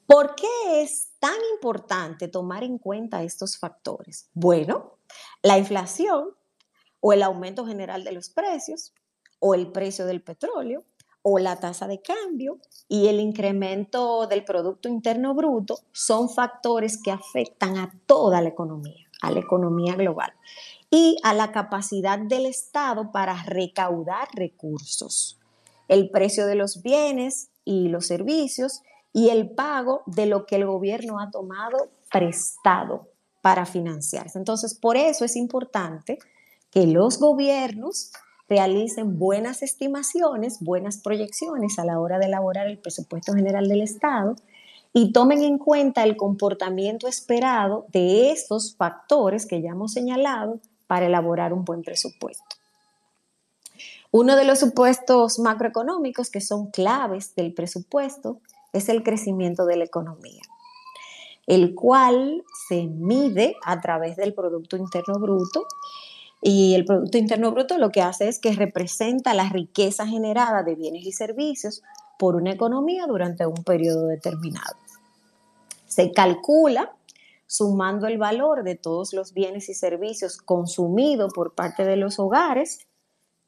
¿por 0.07 0.35
qué 0.35 0.83
es 0.83 1.09
tan 1.19 1.37
importante 1.55 2.28
tomar 2.28 2.64
en 2.64 2.78
cuenta 2.78 3.23
estos 3.23 3.59
factores? 3.59 4.28
Bueno, 4.33 4.93
la 5.43 5.59
inflación 5.59 6.31
o 7.00 7.12
el 7.12 7.23
aumento 7.23 7.66
general 7.66 8.05
de 8.05 8.12
los 8.12 8.31
precios 8.31 8.93
o 9.38 9.55
el 9.55 9.71
precio 9.71 10.07
del 10.07 10.23
petróleo 10.23 10.85
o 11.23 11.38
la 11.38 11.59
tasa 11.59 11.88
de 11.88 12.00
cambio 12.00 12.59
y 12.88 13.09
el 13.09 13.19
incremento 13.19 14.26
del 14.28 14.45
Producto 14.45 14.88
Interno 14.88 15.35
Bruto 15.35 15.81
son 15.93 16.31
factores 16.31 17.02
que 17.02 17.11
afectan 17.11 17.76
a 17.78 17.93
toda 18.07 18.40
la 18.40 18.49
economía 18.49 19.06
a 19.26 19.30
la 19.30 19.40
economía 19.40 19.95
global 19.95 20.33
y 20.90 21.16
a 21.23 21.35
la 21.35 21.52
capacidad 21.52 22.18
del 22.18 22.47
Estado 22.47 23.12
para 23.12 23.42
recaudar 23.45 24.28
recursos. 24.35 25.38
el 25.88 26.11
precio 26.11 26.47
de 26.47 26.56
los 26.56 26.83
bienes 26.83 27.50
y 27.64 27.88
los 27.88 28.06
servicios 28.06 28.83
y 29.12 29.28
el 29.28 29.50
pago 29.50 30.02
de 30.06 30.26
lo 30.26 30.45
que 30.45 30.56
el 30.56 30.66
gobierno 30.66 31.21
ha 31.21 31.30
tomado 31.30 31.90
prestado 32.11 33.09
para 33.40 33.66
financiarse. 33.66 34.37
Entonces, 34.37 34.75
por 34.75 34.97
eso 34.97 35.25
es 35.25 35.37
importante 35.37 36.18
que 36.73 36.88
los 36.88 37.21
gobiernos 37.21 38.11
realicen 38.49 39.18
buenas 39.18 39.62
estimaciones, 39.62 40.59
buenas 40.61 40.99
proyecciones 40.99 41.78
a 41.78 41.85
la 41.85 42.00
hora 42.00 42.18
de 42.18 42.26
elaborar 42.26 42.66
el 42.66 42.78
presupuesto 42.78 43.33
general 43.35 43.68
del 43.68 43.83
Estado 43.83 44.37
y 44.93 45.12
tomen 45.12 45.43
en 45.43 45.59
cuenta 45.59 46.05
el 46.05 46.16
comportamiento 46.16 47.09
esperado 47.09 47.87
de 47.93 48.31
estos 48.31 48.76
factores 48.76 49.47
que 49.47 49.61
ya 49.61 49.71
hemos 49.71 49.93
señalado 49.93 50.61
para 50.87 51.07
elaborar 51.07 51.52
un 51.52 51.64
buen 51.64 51.83
presupuesto. 51.83 52.45
Uno 54.11 54.37
de 54.37 54.45
los 54.45 54.61
supuestos 54.61 55.38
macroeconómicos 55.38 56.31
que 56.31 56.40
son 56.40 56.71
claves 56.71 57.35
del 57.35 57.52
presupuesto 57.52 58.40
es 58.73 58.88
el 58.88 59.02
crecimiento 59.02 59.66
de 59.66 59.76
la 59.76 59.85
economía, 59.85 60.43
el 61.47 61.75
cual 61.75 62.45
se 62.69 62.87
mide 62.87 63.57
a 63.64 63.81
través 63.81 64.16
del 64.16 64.33
Producto 64.33 64.76
Interno 64.76 65.19
Bruto 65.19 65.66
y 66.40 66.75
el 66.75 66.85
Producto 66.85 67.19
Interno 67.19 67.50
Bruto 67.50 67.78
lo 67.78 67.90
que 67.90 68.02
hace 68.02 68.28
es 68.28 68.38
que 68.38 68.52
representa 68.52 69.35
la 69.35 69.49
riqueza 69.49 70.07
generada 70.07 70.62
de 70.62 70.75
bienes 70.76 71.05
y 71.05 71.12
servicios 71.12 71.83
por 72.18 72.37
una 72.37 72.52
economía 72.52 73.06
durante 73.06 73.46
un 73.46 73.62
periodo 73.64 74.06
determinado. 74.06 74.76
Se 75.87 76.12
calcula 76.12 76.96
sumando 77.46 78.06
el 78.06 78.18
valor 78.18 78.64
de 78.64 78.75
todos 78.75 79.12
los 79.12 79.32
bienes 79.32 79.68
y 79.68 79.75
servicios 79.75 80.38
consumidos 80.38 81.32
por 81.32 81.54
parte 81.54 81.85
de 81.85 81.96
los 81.96 82.18
hogares, 82.18 82.80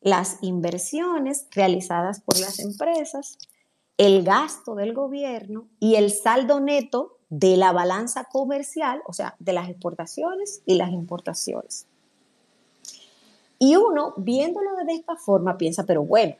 las 0.00 0.38
inversiones 0.42 1.48
realizadas 1.50 2.20
por 2.20 2.38
las 2.38 2.60
empresas, 2.60 3.36
el 3.96 4.22
gasto 4.22 4.76
del 4.76 4.94
gobierno 4.94 5.66
y 5.80 5.96
el 5.96 6.12
saldo 6.12 6.60
neto 6.60 7.18
de 7.30 7.56
la 7.56 7.72
balanza 7.72 8.24
comercial, 8.24 9.02
o 9.06 9.12
sea, 9.12 9.34
de 9.38 9.52
las 9.52 9.68
exportaciones 9.68 10.62
y 10.64 10.76
las 10.76 10.90
importaciones. 10.90 11.86
Y 13.58 13.74
uno, 13.74 14.14
viéndolo 14.16 14.76
de 14.86 14.94
esta 14.94 15.16
forma, 15.16 15.58
piensa, 15.58 15.84
pero 15.84 16.04
bueno, 16.04 16.36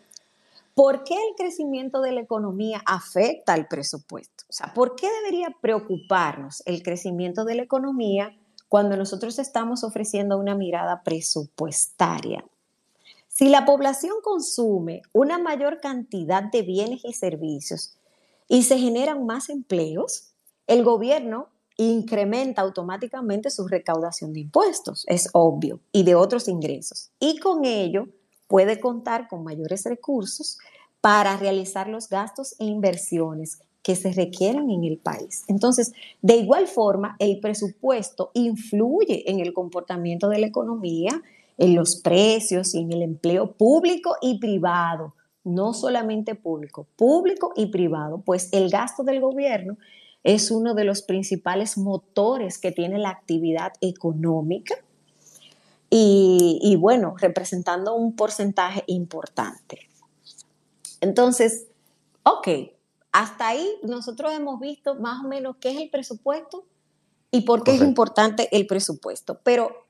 ¿por 0.79 1.03
qué 1.03 1.15
el 1.15 1.35
crecimiento 1.37 2.01
de 2.03 2.13
la 2.13 2.21
economía 2.21 2.81
afecta 2.87 3.53
al 3.53 3.67
presupuesto? 3.67 4.45
O 4.49 4.53
sea, 4.53 4.73
¿por 4.75 4.95
qué 4.95 5.09
debería 5.11 5.49
preocuparnos 5.61 6.63
el 6.67 6.85
crecimiento 6.85 7.45
de 7.45 7.57
la 7.57 7.63
economía 7.63 8.39
cuando 8.69 8.97
nosotros 8.97 9.41
estamos 9.41 9.83
ofreciendo 9.83 10.39
una 10.39 10.55
mirada 10.55 11.03
presupuestaria? 11.03 12.45
Si 13.27 13.49
la 13.49 13.65
población 13.65 14.19
consume 14.23 15.03
una 15.13 15.39
mayor 15.39 15.81
cantidad 15.81 16.45
de 16.45 16.63
bienes 16.63 17.05
y 17.05 17.13
servicios 17.13 17.97
y 18.47 18.63
se 18.63 18.79
generan 18.79 19.27
más 19.27 19.49
empleos, 19.49 20.33
el 20.69 20.85
gobierno 20.85 21.49
incrementa 21.77 22.63
automáticamente 22.63 23.51
su 23.51 23.67
recaudación 23.67 24.33
de 24.33 24.41
impuestos, 24.43 25.05
es 25.09 25.29
obvio, 25.33 25.81
y 25.91 26.05
de 26.05 26.15
otros 26.15 26.47
ingresos. 26.47 27.11
Y 27.19 27.41
con 27.41 27.65
ello 27.65 28.07
puede 28.49 28.81
contar 28.81 29.29
con 29.29 29.45
mayores 29.45 29.85
recursos 29.85 30.59
para 31.01 31.37
realizar 31.37 31.89
los 31.89 32.09
gastos 32.09 32.57
e 32.59 32.65
inversiones 32.65 33.61
que 33.83 33.95
se 33.95 34.13
requieren 34.13 34.71
en 34.71 34.85
el 34.85 34.99
país. 34.99 35.45
Entonces, 35.47 35.93
de 36.21 36.37
igual 36.37 36.67
forma, 36.67 37.17
el 37.21 37.39
presupuesto 37.41 38.31
influye 38.35 39.31
en 39.31 39.41
el 39.41 39.53
comportamiento 39.53 40.29
de 40.29 40.39
la 40.39 40.47
economía, 40.47 41.23
en 41.57 41.75
los 41.75 42.01
precios 42.03 42.75
y 42.75 42.81
en 42.81 42.93
el 42.93 43.03
empleo 43.03 43.53
público 43.53 44.17
y 44.21 44.39
privado, 44.39 45.15
no 45.45 45.73
solamente 45.73 46.35
público, 46.35 46.87
público 46.97 47.53
y 47.57 47.67
privado, 47.67 48.21
pues 48.25 48.49
el 48.53 48.71
gasto 48.71 49.05
del 49.05 49.21
gobierno 49.21 49.79
es 50.25 50.51
uno 50.51 50.75
de 50.75 50.85
los 50.85 51.03
principales 51.03 51.79
motores 51.79 52.59
que 52.59 52.73
tiene 52.73 52.99
la 52.99 53.11
actividad 53.11 53.73
económica 53.81 54.75
y, 55.91 56.77
bueno, 56.79 57.15
representando 57.17 57.95
un 57.95 58.15
porcentaje 58.15 58.85
importante. 58.87 59.89
Entonces, 61.01 61.67
ok, 62.25 62.49
hasta 63.13 63.49
ahí 63.49 63.67
nosotros 63.83 64.33
hemos 64.33 64.61
visto 64.61 64.97
más 64.97 65.25
o 65.25 65.29
menos 65.29 65.57
qué 65.61 65.71
es 65.71 65.79
el 65.79 65.91
presupuesto 65.91 66.65
y 67.31 67.43
por 67.43 67.65
qué 67.65 67.75
es 67.75 67.81
importante 67.81 68.49
el 68.57 68.67
presupuesto. 68.67 69.41
Pero, 69.43 69.87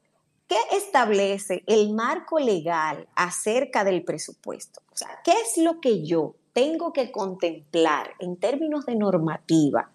¿qué 0.47 0.59
establece 0.73 1.65
el 1.67 1.93
marco 1.95 2.39
legal 2.39 3.09
acerca 3.17 3.85
del 3.85 4.05
presupuesto? 4.05 4.81
O 4.93 4.97
sea, 4.97 5.21
¿qué 5.25 5.33
es 5.33 5.63
lo 5.63 5.81
que 5.81 6.05
yo 6.05 6.37
tengo 6.53 6.93
que 6.93 7.11
contemplar 7.11 8.15
en 8.19 8.37
términos 8.37 8.87
de 8.87 8.95
normativa 8.95 9.91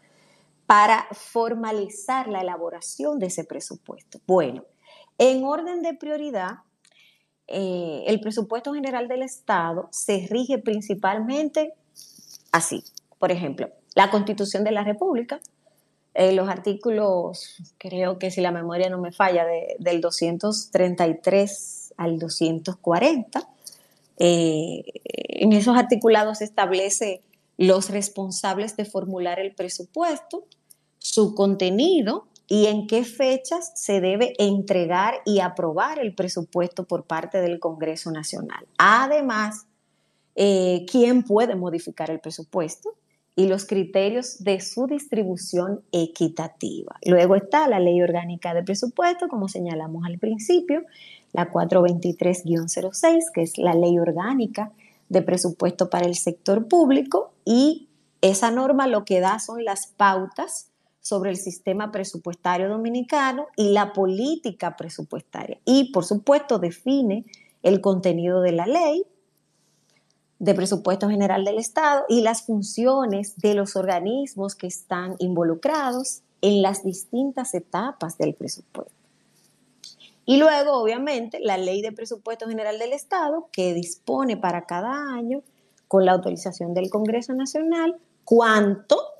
para 0.65 1.07
formalizar 1.11 2.27
la 2.27 2.41
elaboración 2.41 3.19
de 3.19 3.27
ese 3.27 3.43
presupuesto? 3.43 4.19
Bueno, 4.25 4.63
en 5.17 5.43
orden 5.43 5.81
de 5.81 5.93
prioridad, 5.93 6.59
eh, 7.47 8.03
el 8.07 8.19
presupuesto 8.19 8.73
general 8.73 9.07
del 9.07 9.21
Estado 9.21 9.89
se 9.91 10.27
rige 10.29 10.57
principalmente 10.57 11.73
así. 12.51 12.83
Por 13.19 13.31
ejemplo, 13.31 13.69
la 13.95 14.09
Constitución 14.09 14.63
de 14.63 14.71
la 14.71 14.83
República, 14.83 15.39
eh, 16.13 16.31
los 16.31 16.47
artículos, 16.47 17.57
creo 17.77 18.19
que 18.19 18.31
si 18.31 18.41
la 18.41 18.51
memoria 18.51 18.89
no 18.89 18.99
me 18.99 19.11
falla, 19.11 19.45
del 19.79 20.01
233 20.01 21.93
al 21.97 22.19
240. 22.19 23.49
Eh, 24.17 24.83
en 25.05 25.53
esos 25.53 25.75
articulados 25.75 26.37
se 26.39 26.43
establece 26.45 27.21
los 27.57 27.89
responsables 27.89 28.77
de 28.77 28.85
formular 28.85 29.39
el 29.39 29.53
presupuesto, 29.53 30.45
su 30.99 31.35
contenido 31.35 32.27
y 32.47 32.65
en 32.67 32.87
qué 32.87 33.03
fechas 33.03 33.71
se 33.75 34.01
debe 34.01 34.33
entregar 34.37 35.15
y 35.25 35.39
aprobar 35.39 35.99
el 35.99 36.13
presupuesto 36.13 36.85
por 36.85 37.05
parte 37.05 37.39
del 37.41 37.59
Congreso 37.59 38.11
Nacional. 38.11 38.65
Además, 38.77 39.65
eh, 40.35 40.85
quién 40.91 41.23
puede 41.23 41.55
modificar 41.55 42.09
el 42.09 42.19
presupuesto 42.19 42.95
y 43.35 43.47
los 43.47 43.65
criterios 43.65 44.43
de 44.43 44.59
su 44.59 44.87
distribución 44.87 45.81
equitativa. 45.91 46.95
Luego 47.05 47.35
está 47.35 47.67
la 47.67 47.79
Ley 47.79 48.01
Orgánica 48.01 48.53
de 48.53 48.63
Presupuesto, 48.63 49.27
como 49.27 49.47
señalamos 49.47 50.05
al 50.05 50.19
principio, 50.19 50.83
la 51.31 51.51
423-06, 51.51 53.31
que 53.33 53.41
es 53.41 53.57
la 53.57 53.73
Ley 53.73 53.97
Orgánica 53.97 54.71
de 55.09 55.21
Presupuesto 55.21 55.89
para 55.89 56.05
el 56.05 56.15
Sector 56.15 56.67
Público, 56.67 57.33
y 57.43 57.87
esa 58.21 58.51
norma 58.51 58.87
lo 58.87 59.03
que 59.03 59.19
da 59.19 59.39
son 59.39 59.65
las 59.65 59.87
pautas 59.87 60.69
sobre 61.03 61.29
el 61.31 61.37
sistema 61.37 61.91
presupuestario 61.91 62.69
dominicano 62.69 63.47
y 63.57 63.69
la 63.71 63.91
política 63.91 64.77
presupuestaria. 64.77 65.59
Y, 65.65 65.91
por 65.91 66.05
supuesto, 66.05 66.59
define 66.59 67.25
el 67.61 67.81
contenido 67.81 68.41
de 68.41 68.53
la 68.53 68.65
ley 68.65 69.05
de 70.39 70.55
presupuesto 70.55 71.09
general 71.09 71.43
del 71.43 71.59
Estado 71.59 72.05
y 72.07 72.21
las 72.21 72.43
funciones 72.43 73.37
de 73.37 73.53
los 73.53 73.75
organismos 73.75 74.55
que 74.55 74.67
están 74.67 75.15
involucrados 75.19 76.21
en 76.41 76.61
las 76.61 76.83
distintas 76.83 77.53
etapas 77.53 78.17
del 78.17 78.33
presupuesto. 78.33 78.91
Y 80.25 80.37
luego, 80.37 80.73
obviamente, 80.73 81.39
la 81.41 81.57
ley 81.57 81.81
de 81.81 81.91
presupuesto 81.91 82.47
general 82.47 82.79
del 82.79 82.93
Estado, 82.93 83.49
que 83.51 83.73
dispone 83.73 84.37
para 84.37 84.65
cada 84.65 85.13
año, 85.13 85.43
con 85.89 86.05
la 86.05 86.13
autorización 86.13 86.73
del 86.73 86.89
Congreso 86.89 87.33
Nacional, 87.33 87.97
cuánto 88.23 89.12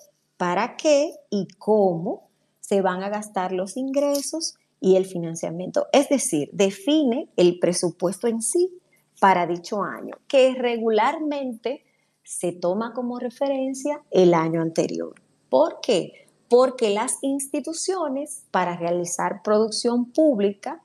para 0.43 0.75
qué 0.75 1.13
y 1.29 1.47
cómo 1.57 2.27
se 2.59 2.81
van 2.81 3.01
a 3.01 3.07
gastar 3.07 3.53
los 3.53 3.77
ingresos 3.77 4.55
y 4.81 4.97
el 4.97 5.05
financiamiento. 5.05 5.87
Es 5.93 6.09
decir, 6.09 6.49
define 6.51 7.29
el 7.37 7.59
presupuesto 7.59 8.27
en 8.27 8.41
sí 8.41 8.69
para 9.21 9.47
dicho 9.47 9.81
año, 9.83 10.17
que 10.27 10.53
regularmente 10.55 11.85
se 12.25 12.51
toma 12.51 12.91
como 12.93 13.19
referencia 13.19 14.03
el 14.11 14.33
año 14.33 14.61
anterior. 14.61 15.13
¿Por 15.47 15.79
qué? 15.81 16.27
Porque 16.49 16.89
las 16.89 17.19
instituciones 17.21 18.43
para 18.51 18.75
realizar 18.75 19.43
producción 19.43 20.11
pública 20.11 20.82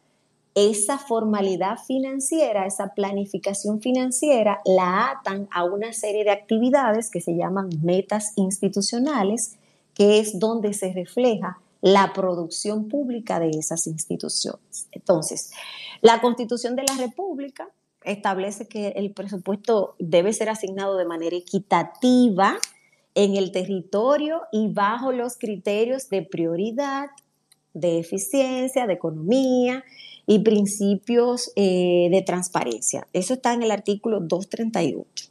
esa 0.67 0.99
formalidad 0.99 1.79
financiera, 1.79 2.67
esa 2.67 2.89
planificación 2.95 3.81
financiera, 3.81 4.61
la 4.65 5.11
atan 5.11 5.49
a 5.53 5.63
una 5.65 5.93
serie 5.93 6.25
de 6.25 6.33
actividades 6.33 7.11
que 7.11 7.21
se 7.21 7.37
llaman 7.37 7.69
metas 7.83 8.33
institucionales, 8.35 9.57
que 9.95 10.19
es 10.19 10.41
donde 10.41 10.75
se 10.75 10.93
refleja 10.93 11.61
la 11.81 12.13
producción 12.13 12.89
pública 12.89 13.39
de 13.39 13.51
esas 13.51 13.87
instituciones. 13.87 14.89
Entonces, 14.91 15.53
la 16.01 16.21
Constitución 16.21 16.75
de 16.75 16.83
la 16.83 16.97
República 16.97 17.69
establece 18.03 18.67
que 18.67 18.89
el 18.97 19.13
presupuesto 19.13 19.95
debe 20.01 20.33
ser 20.33 20.49
asignado 20.49 20.97
de 20.97 21.05
manera 21.05 21.37
equitativa 21.37 22.57
en 23.15 23.37
el 23.37 23.53
territorio 23.53 24.43
y 24.51 24.73
bajo 24.73 25.13
los 25.13 25.37
criterios 25.37 26.09
de 26.09 26.23
prioridad, 26.23 27.11
de 27.75 28.01
eficiencia, 28.01 28.89
de 28.89 28.95
economía 28.95 29.85
y 30.29 30.41
principios 30.41 31.51
eh, 31.57 32.09
de 32.11 32.21
transparencia. 32.21 33.09
Eso 33.15 33.33
está 33.33 33.55
en 33.55 33.63
el 33.63 33.71
artículo 33.71 34.21
238. 34.21 35.31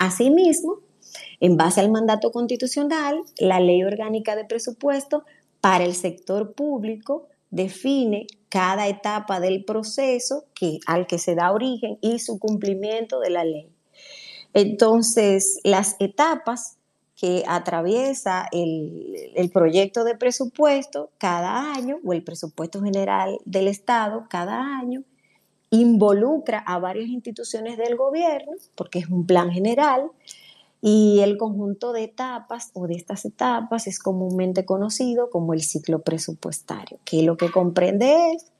Asimismo, 0.00 0.78
en 1.38 1.56
base 1.56 1.80
al 1.80 1.92
mandato 1.92 2.32
constitucional, 2.32 3.22
la 3.38 3.60
ley 3.60 3.84
orgánica 3.84 4.34
de 4.34 4.44
presupuesto 4.44 5.22
para 5.60 5.84
el 5.84 5.94
sector 5.94 6.52
público 6.52 7.28
define 7.52 8.26
cada 8.48 8.88
etapa 8.88 9.38
del 9.38 9.64
proceso 9.64 10.46
que, 10.52 10.80
al 10.86 11.06
que 11.06 11.18
se 11.18 11.36
da 11.36 11.52
origen 11.52 11.98
y 12.00 12.18
su 12.18 12.40
cumplimiento 12.40 13.20
de 13.20 13.30
la 13.30 13.44
ley. 13.44 13.68
Entonces, 14.52 15.60
las 15.62 15.94
etapas 16.00 16.76
que 17.22 17.44
atraviesa 17.46 18.48
el, 18.50 19.32
el, 19.36 19.48
proyecto 19.50 20.02
de 20.02 20.16
presupuesto 20.16 21.10
cada 21.18 21.72
año 21.72 22.00
o 22.04 22.12
el 22.12 22.24
presupuesto 22.24 22.82
general 22.82 23.38
del 23.44 23.68
Estado 23.68 24.26
cada 24.28 24.58
año 24.76 25.04
involucra 25.70 26.58
a 26.58 26.80
varias 26.80 27.06
instituciones 27.06 27.78
del 27.78 27.94
gobierno, 27.94 28.54
porque 28.74 28.98
es 28.98 29.06
un 29.06 29.24
plan 29.24 29.52
general, 29.52 30.10
y 30.80 31.20
el 31.20 31.38
conjunto 31.38 31.92
de 31.92 32.02
etapas 32.02 32.72
o 32.74 32.88
de 32.88 32.94
estas 32.94 33.24
etapas 33.24 33.86
es 33.86 34.00
comúnmente 34.00 34.64
conocido 34.64 35.30
como 35.30 35.54
el 35.54 35.62
ciclo 35.62 36.02
presupuestario, 36.02 36.98
que 37.04 37.22
lo 37.22 37.36
que 37.36 37.52
comprende 37.52 38.32
es 38.32 38.50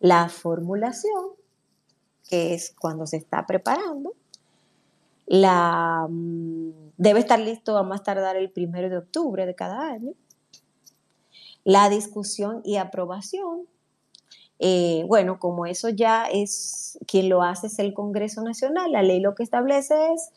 la 0.00 0.30
formulación, 0.30 1.26
que 2.30 2.54
es 2.54 2.74
cuando 2.80 3.06
se 3.06 3.18
está 3.18 3.46
preparando, 3.46 4.14
la, 5.26 6.06
mm, 6.08 6.85
debe 6.96 7.20
estar 7.20 7.38
listo 7.38 7.76
a 7.76 7.82
más 7.82 8.02
tardar 8.02 8.36
el 8.36 8.50
primero 8.50 8.88
de 8.88 8.98
octubre 8.98 9.46
de 9.46 9.54
cada 9.54 9.90
año, 9.90 10.12
la 11.64 11.88
discusión 11.88 12.62
y 12.64 12.76
aprobación, 12.76 13.66
eh, 14.58 15.04
bueno, 15.06 15.38
como 15.38 15.66
eso 15.66 15.88
ya 15.88 16.24
es, 16.24 16.98
quien 17.06 17.28
lo 17.28 17.42
hace 17.42 17.66
es 17.66 17.78
el 17.78 17.92
Congreso 17.92 18.42
Nacional, 18.42 18.92
la 18.92 19.02
ley 19.02 19.20
lo 19.20 19.34
que 19.34 19.42
establece 19.42 20.12
es 20.14 20.30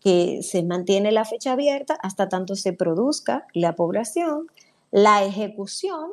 que 0.00 0.42
se 0.42 0.62
mantiene 0.62 1.10
la 1.10 1.24
fecha 1.24 1.52
abierta 1.52 1.98
hasta 2.02 2.28
tanto 2.28 2.54
se 2.56 2.72
produzca 2.74 3.46
la 3.54 3.74
población, 3.74 4.48
la 4.90 5.24
ejecución, 5.24 6.10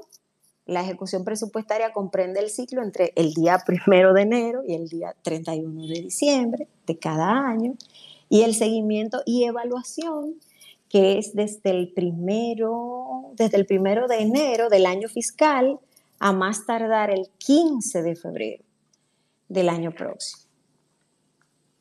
la 0.66 0.82
ejecución 0.82 1.26
presupuestaria 1.26 1.92
comprende 1.92 2.40
el 2.40 2.50
ciclo 2.50 2.82
entre 2.82 3.12
el 3.16 3.34
día 3.34 3.60
primero 3.66 4.14
de 4.14 4.22
enero 4.22 4.64
y 4.66 4.74
el 4.74 4.88
día 4.88 5.14
31 5.22 5.88
de 5.88 6.02
diciembre 6.02 6.68
de 6.88 6.98
cada 6.98 7.48
año, 7.48 7.76
y 8.32 8.44
el 8.44 8.56
seguimiento 8.56 9.22
y 9.26 9.44
evaluación, 9.44 10.36
que 10.88 11.18
es 11.18 11.36
desde 11.36 11.70
el 11.72 11.92
primero, 11.92 13.34
desde 13.36 13.58
el 13.58 13.66
primero 13.66 14.08
de 14.08 14.22
enero 14.22 14.70
del 14.70 14.86
año 14.86 15.10
fiscal 15.10 15.80
a 16.18 16.32
más 16.32 16.66
tardar 16.66 17.12
el 17.12 17.28
15 17.40 18.02
de 18.02 18.16
febrero 18.16 18.64
del 19.50 19.68
año 19.68 19.92
próximo. 19.92 20.44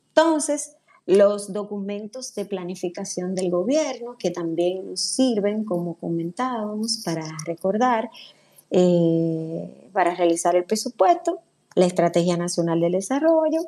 Entonces, 0.09 0.75
los 1.05 1.53
documentos 1.53 2.35
de 2.35 2.43
planificación 2.43 3.33
del 3.33 3.49
gobierno, 3.49 4.17
que 4.19 4.29
también 4.29 4.85
nos 4.85 4.99
sirven, 4.99 5.63
como 5.63 5.93
comentábamos, 5.95 7.01
para 7.05 7.25
recordar, 7.45 8.09
eh, 8.71 9.89
para 9.93 10.15
realizar 10.15 10.57
el 10.57 10.65
presupuesto, 10.65 11.39
la 11.75 11.85
Estrategia 11.85 12.35
Nacional 12.35 12.81
del 12.81 12.91
Desarrollo, 12.91 13.61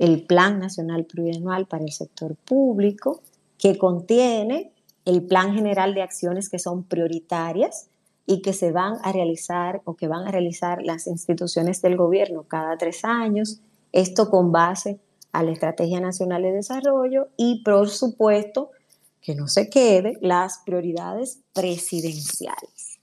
el 0.00 0.22
Plan 0.22 0.58
Nacional 0.58 1.04
Plurianual 1.04 1.66
para 1.66 1.84
el 1.84 1.92
Sector 1.92 2.34
Público, 2.34 3.20
que 3.58 3.76
contiene 3.76 4.72
el 5.04 5.22
Plan 5.22 5.54
General 5.54 5.94
de 5.94 6.00
Acciones 6.00 6.48
que 6.48 6.58
son 6.58 6.84
prioritarias 6.84 7.88
y 8.24 8.40
que 8.40 8.54
se 8.54 8.72
van 8.72 8.94
a 9.02 9.12
realizar 9.12 9.82
o 9.84 9.96
que 9.96 10.08
van 10.08 10.26
a 10.26 10.30
realizar 10.30 10.82
las 10.82 11.06
instituciones 11.06 11.82
del 11.82 11.98
gobierno 11.98 12.44
cada 12.48 12.78
tres 12.78 13.04
años, 13.04 13.60
esto 13.92 14.30
con 14.30 14.52
base 14.52 14.98
a 15.32 15.42
la 15.42 15.50
Estrategia 15.50 16.00
Nacional 16.00 16.42
de 16.42 16.52
Desarrollo 16.52 17.28
y, 17.36 17.62
por 17.62 17.90
supuesto, 17.90 18.70
que 19.20 19.34
no 19.34 19.48
se 19.48 19.68
quede 19.68 20.16
las 20.22 20.62
prioridades 20.64 21.40
presidenciales. 21.52 22.98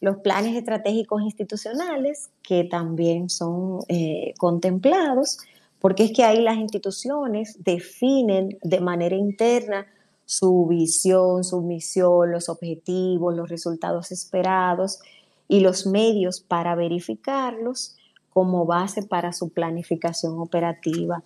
Los 0.00 0.18
planes 0.18 0.54
estratégicos 0.56 1.22
institucionales 1.22 2.28
que 2.42 2.64
también 2.64 3.30
son 3.30 3.80
eh, 3.88 4.34
contemplados, 4.36 5.38
porque 5.80 6.04
es 6.04 6.12
que 6.12 6.24
ahí 6.24 6.40
las 6.42 6.56
instituciones 6.56 7.56
definen 7.62 8.58
de 8.62 8.80
manera 8.80 9.16
interna 9.16 9.86
su 10.24 10.66
visión, 10.66 11.44
su 11.44 11.62
misión, 11.62 12.32
los 12.32 12.48
objetivos, 12.48 13.34
los 13.34 13.48
resultados 13.48 14.12
esperados 14.12 15.00
y 15.48 15.60
los 15.60 15.86
medios 15.86 16.40
para 16.40 16.74
verificarlos 16.74 17.96
como 18.32 18.66
base 18.66 19.02
para 19.02 19.32
su 19.32 19.48
planificación 19.48 20.38
operativa 20.38 21.22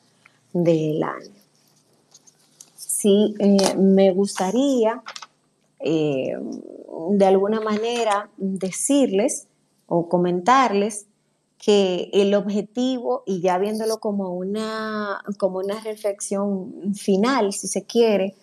del 0.52 1.02
año. 1.02 1.32
Sí, 2.76 3.34
eh, 3.38 3.74
me 3.76 4.12
gustaría 4.12 5.02
eh, 5.80 6.36
de 7.10 7.26
alguna 7.26 7.60
manera 7.60 8.30
decirles 8.36 9.48
o 9.86 10.08
comentarles 10.08 11.06
que 11.62 12.10
el 12.12 12.34
objetivo, 12.34 13.22
y 13.24 13.40
ya 13.40 13.56
viéndolo 13.56 14.00
como 14.00 14.34
una, 14.34 15.22
como 15.38 15.60
una 15.60 15.80
reflexión 15.80 16.92
final, 16.94 17.52
si 17.52 17.68
se 17.68 17.84
quiere, 17.84 18.34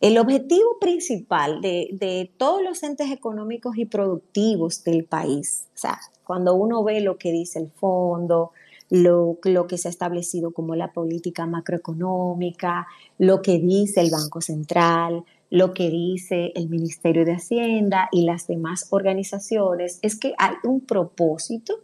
el 0.00 0.18
objetivo 0.18 0.78
principal 0.80 1.60
de, 1.60 2.28
todos 2.36 2.62
los 2.62 2.82
entes 2.82 3.12
económicos 3.12 3.78
y 3.78 3.86
productivos 3.86 4.82
del 4.82 5.04
país, 5.04 5.68
o 5.76 5.78
sea, 5.78 6.00
cuando 6.24 6.56
uno 6.56 6.82
ve 6.82 7.00
lo 7.00 7.18
que 7.18 7.30
dice 7.30 7.60
el 7.60 7.70
fondo, 7.70 8.50
lo, 8.90 9.38
lo, 9.44 9.66
que 9.68 9.78
se 9.78 9.86
ha 9.86 9.90
establecido 9.90 10.50
como 10.50 10.74
la 10.74 10.92
política 10.92 11.46
macroeconómica, 11.46 12.88
lo 13.18 13.42
que 13.42 13.60
dice 13.60 14.00
el 14.00 14.10
Banco 14.10 14.40
Central, 14.40 15.24
lo 15.50 15.72
que 15.72 15.88
dice 15.88 16.52
el 16.56 16.68
Ministerio 16.68 17.24
de 17.24 17.34
Hacienda 17.34 18.08
y 18.10 18.22
las 18.22 18.48
demás 18.48 18.88
organizaciones, 18.90 20.00
es 20.02 20.18
que 20.18 20.34
hay 20.38 20.54
un 20.64 20.80
propósito 20.80 21.78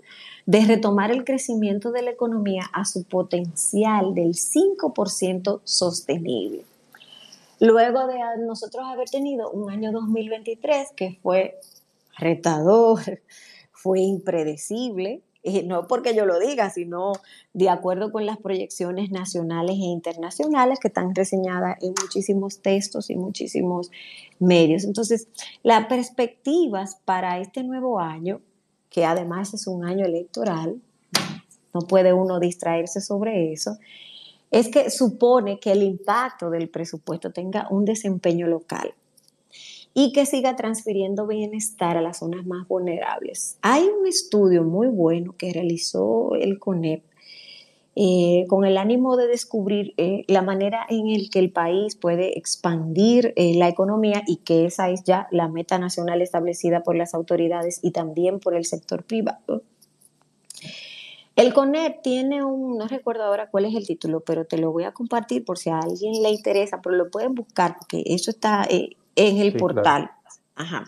de 0.47 0.65
retomar 0.65 1.11
el 1.11 1.25
crecimiento 1.25 1.93
de 1.93 2.03
la 2.03 2.11
economía 2.11 2.65
a 2.73 2.85
su 2.85 3.05
potencial 3.05 4.15
del 4.15 4.35
5% 4.35 5.61
sostenible. 5.65 6.65
Luego 7.61 8.07
de 8.09 8.19
nosotros 8.45 8.85
haber 8.87 9.09
tenido 9.09 9.51
un 9.51 9.71
año 9.71 9.93
2023 9.93 10.89
que 10.97 11.19
fue 11.23 11.61
retador, 12.19 13.21
fue 13.73 14.01
impredecible, 14.01 15.23
eh, 15.45 15.65
no 15.65 15.89
porque 15.89 16.15
yo 16.15 16.25
lo 16.25 16.39
diga, 16.39 16.71
sino 16.71 17.13
de 17.53 17.69
acuerdo 17.69 18.13
con 18.13 18.27
las 18.27 18.39
proyecciones 18.39 19.11
nacionales 19.11 19.77
e 19.77 19.87
internacionales 19.87 20.79
que 20.81 20.89
están 20.89 21.15
reseñadas 21.15 21.83
en 21.83 21.95
muchísimos 22.01 22.61
textos 22.63 23.11
y 23.11 23.17
muchísimos 23.17 23.91
medios. 24.39 24.85
Entonces, 24.85 25.29
las 25.65 25.87
perspectivas 25.87 26.97
para 27.05 27.39
este 27.39 27.65
nuevo 27.65 27.99
año, 27.99 28.41
que 28.93 29.07
además 29.07 29.55
es 29.55 29.67
un 29.67 29.85
año 29.85 30.05
electoral, 30.05 30.81
no 31.73 31.81
puede 31.81 32.13
uno 32.13 32.39
distraerse 32.39 33.01
sobre 33.01 33.53
eso, 33.53 33.79
es 34.51 34.69
que 34.69 34.91
supone 34.91 35.59
que 35.59 35.73
el 35.73 35.83
impacto 35.83 36.51
del 36.51 36.69
presupuesto 36.69 37.33
tenga 37.33 37.67
un 37.71 37.87
desempeño 37.87 38.47
local 38.47 38.93
y 39.95 40.13
que 40.13 40.27
siga 40.27 40.57
transfiriendo 40.57 41.27
bienestar 41.27 41.97
a 41.97 42.03
las 42.03 42.19
zonas 42.19 42.45
más 42.47 42.69
vulnerables. 42.69 43.57
Hay 43.63 43.85
un 43.85 44.07
estudio 44.07 44.63
muy 44.63 44.89
bueno 44.89 45.35
que 45.39 45.53
realizó 45.53 46.35
el 46.35 46.59
CONEP 46.59 47.03
eh, 47.95 48.47
con 48.49 48.65
el 48.65 48.79
ánimo 48.79 49.19
de 49.19 49.27
descubrir 49.27 49.93
eh, 49.99 50.25
la 50.27 50.41
manera 50.41 50.87
en 50.89 51.13
la 51.13 51.29
que 51.31 51.39
el 51.39 51.53
país 51.53 51.95
puede 51.95 52.39
expandir 52.39 53.35
eh, 53.37 53.55
la 53.55 53.69
economía 53.69 54.23
y 54.27 54.37
que 54.39 54.65
esa 54.65 54.89
es 54.89 55.05
ya 55.05 55.29
la 55.31 55.49
meta 55.49 55.79
nacional 55.79 56.23
establecida 56.23 56.83
por 56.83 56.97
las 56.97 57.13
autoridades 57.13 57.81
y 57.83 57.91
también 57.91 58.41
por 58.41 58.55
el 58.55 58.65
sector 58.65 59.05
privado. 59.05 59.63
El 61.37 61.53
CONEP 61.53 62.01
tiene 62.01 62.43
un, 62.43 62.79
no 62.79 62.89
recuerdo 62.89 63.25
ahora 63.25 63.51
cuál 63.51 63.67
es 63.67 63.75
el 63.75 63.87
título, 63.87 64.21
pero 64.21 64.47
te 64.47 64.57
lo 64.57 64.73
voy 64.73 64.85
a 64.85 64.93
compartir 64.93 65.45
por 65.45 65.59
si 65.59 65.69
a 65.69 65.79
alguien 65.79 66.23
le 66.23 66.31
interesa, 66.31 66.81
pero 66.81 66.97
lo 66.97 67.11
pueden 67.11 67.35
buscar 67.35 67.77
porque 67.79 68.03
eso 68.07 68.31
está 68.31 68.67
en 68.71 69.37
el 69.37 69.55
portal. 69.57 70.11
Ajá. 70.55 70.85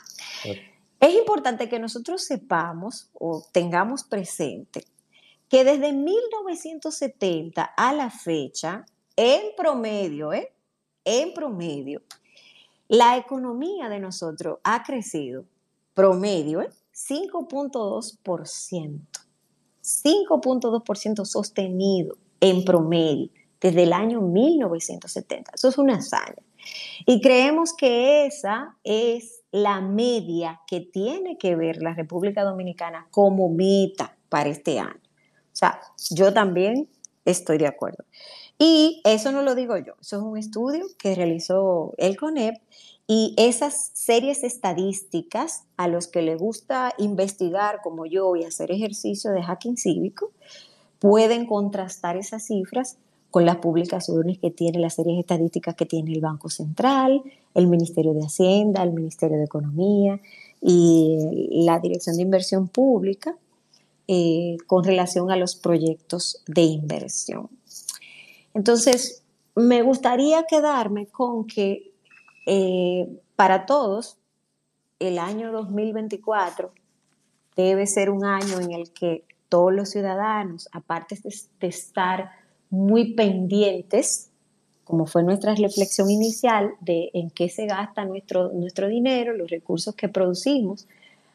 Es 1.00 1.14
importante 1.14 1.68
que 1.68 1.78
nosotros 1.78 2.24
sepamos 2.24 3.10
o 3.12 3.42
tengamos 3.52 4.04
presente 4.04 4.84
que 5.54 5.62
desde 5.62 5.92
1970 5.92 7.62
a 7.62 7.92
la 7.92 8.10
fecha, 8.10 8.84
en 9.14 9.54
promedio, 9.56 10.32
¿eh? 10.32 10.52
en 11.04 11.32
promedio, 11.32 12.02
la 12.88 13.16
economía 13.16 13.88
de 13.88 14.00
nosotros 14.00 14.58
ha 14.64 14.82
crecido, 14.82 15.44
promedio, 15.94 16.60
¿eh? 16.60 16.70
5.2%. 16.92 19.00
5.2% 19.80 21.24
sostenido 21.24 22.16
en 22.40 22.64
promedio 22.64 23.30
desde 23.60 23.84
el 23.84 23.92
año 23.92 24.22
1970. 24.22 25.52
Eso 25.54 25.68
es 25.68 25.78
una 25.78 25.98
hazaña. 25.98 26.42
Y 27.06 27.20
creemos 27.20 27.74
que 27.74 28.26
esa 28.26 28.76
es 28.82 29.44
la 29.52 29.80
media 29.80 30.62
que 30.66 30.80
tiene 30.80 31.38
que 31.38 31.54
ver 31.54 31.80
la 31.80 31.94
República 31.94 32.42
Dominicana 32.42 33.06
como 33.12 33.50
meta 33.50 34.16
para 34.28 34.48
este 34.48 34.80
año. 34.80 35.03
O 35.54 35.56
sea, 35.56 35.80
yo 36.10 36.34
también 36.34 36.88
estoy 37.24 37.58
de 37.58 37.68
acuerdo. 37.68 38.04
Y 38.58 39.00
eso 39.04 39.30
no 39.30 39.42
lo 39.42 39.54
digo 39.54 39.76
yo, 39.78 39.94
eso 40.00 40.16
es 40.16 40.22
un 40.22 40.36
estudio 40.36 40.84
que 40.98 41.14
realizó 41.14 41.94
el 41.96 42.16
CONEP 42.16 42.56
y 43.06 43.34
esas 43.36 43.90
series 43.94 44.42
estadísticas 44.44 45.64
a 45.76 45.88
los 45.88 46.08
que 46.08 46.22
le 46.22 46.36
gusta 46.36 46.92
investigar 46.98 47.80
como 47.82 48.06
yo 48.06 48.34
y 48.34 48.44
hacer 48.44 48.70
ejercicio 48.70 49.30
de 49.30 49.42
hacking 49.42 49.76
cívico, 49.76 50.32
pueden 50.98 51.46
contrastar 51.46 52.16
esas 52.16 52.46
cifras 52.46 52.96
con 53.30 53.44
las 53.44 53.56
publicaciones 53.56 54.38
que 54.38 54.50
tiene, 54.50 54.78
las 54.78 54.94
series 54.94 55.18
estadísticas 55.18 55.74
que 55.74 55.86
tiene 55.86 56.12
el 56.12 56.20
Banco 56.20 56.48
Central, 56.48 57.22
el 57.54 57.66
Ministerio 57.66 58.14
de 58.14 58.24
Hacienda, 58.24 58.82
el 58.82 58.92
Ministerio 58.92 59.36
de 59.36 59.44
Economía 59.44 60.20
y 60.60 61.64
la 61.64 61.78
Dirección 61.80 62.16
de 62.16 62.22
Inversión 62.22 62.68
Pública 62.68 63.36
eh, 64.08 64.56
con 64.66 64.84
relación 64.84 65.30
a 65.30 65.36
los 65.36 65.56
proyectos 65.56 66.42
de 66.46 66.62
inversión. 66.62 67.48
Entonces, 68.52 69.22
me 69.54 69.82
gustaría 69.82 70.44
quedarme 70.44 71.06
con 71.06 71.46
que 71.46 71.92
eh, 72.46 73.08
para 73.36 73.66
todos 73.66 74.18
el 74.98 75.18
año 75.18 75.52
2024 75.52 76.72
debe 77.56 77.86
ser 77.86 78.10
un 78.10 78.24
año 78.24 78.60
en 78.60 78.72
el 78.72 78.92
que 78.92 79.24
todos 79.48 79.72
los 79.72 79.90
ciudadanos, 79.90 80.68
aparte 80.72 81.18
de, 81.22 81.68
estar 81.68 82.30
muy 82.70 83.14
pendientes, 83.14 84.30
como 84.84 85.06
fue 85.06 85.22
nuestra 85.22 85.54
reflexión 85.54 86.10
inicial 86.10 86.72
de 86.80 87.10
en 87.14 87.30
qué 87.30 87.48
se 87.48 87.66
gasta 87.66 88.04
nuestro, 88.04 88.52
nuestro 88.52 88.88
dinero, 88.88 89.32
los 89.32 89.50
recursos 89.50 89.94
que 89.94 90.08
producimos 90.08 90.86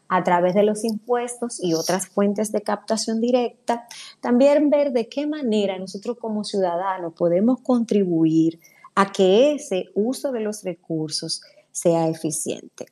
a 0.10 0.24
través 0.24 0.56
de 0.56 0.64
los 0.64 0.84
impuestos 0.84 1.64
y 1.64 1.74
otras 1.74 2.08
fuentes 2.08 2.52
de 2.52 2.62
captación 2.62 3.22
directa, 3.22 3.88
también 4.20 4.70
ver 4.70 4.92
de 4.92 5.08
qué 5.08 5.28
manera 5.28 5.78
nosotros 5.78 6.18
como 6.20 6.44
ciudadanos 6.44 7.14
podemos 7.14 7.62
contribuir 7.62 8.60
a 8.96 9.12
que 9.12 9.54
ese 9.54 9.86
uso 9.96 10.32
de 10.32 10.42
los 10.42 10.64
recursos 10.64 11.42
sea 11.72 12.10
eficiente 12.10 12.88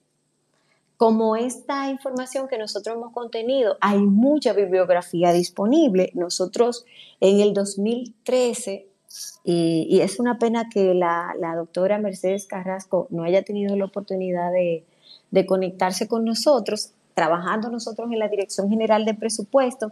como 0.98 1.36
esta 1.36 1.90
información 1.90 2.48
que 2.48 2.58
nosotros 2.58 2.96
hemos 2.96 3.14
contenido, 3.14 3.78
hay 3.82 4.00
mucha 4.00 4.54
bibliografía 4.54 5.32
disponible. 5.32 6.10
Nosotros 6.16 6.86
en 7.20 7.40
el 7.40 7.54
2013, 7.54 8.88
y, 9.44 10.00
es 10.02 10.20
una 10.20 10.40
pena 10.40 10.70
que 10.70 10.96
la, 10.96 11.36
doctora 11.56 12.00
Mercedes 12.00 12.48
Carrasco 12.48 13.08
no 13.12 13.24
haya 13.24 13.44
tenido 13.44 13.76
la 13.76 13.86
oportunidad 13.86 14.52
de, 14.52 14.86
de 15.30 15.46
conectarse 15.46 16.08
con 16.08 16.26
nosotros, 16.26 16.94
trabajando 17.18 17.72
nosotros 17.72 18.12
en 18.12 18.20
la 18.20 18.28
Dirección 18.28 18.70
General 18.70 19.04
de 19.04 19.16
Presupuesto, 19.16 19.92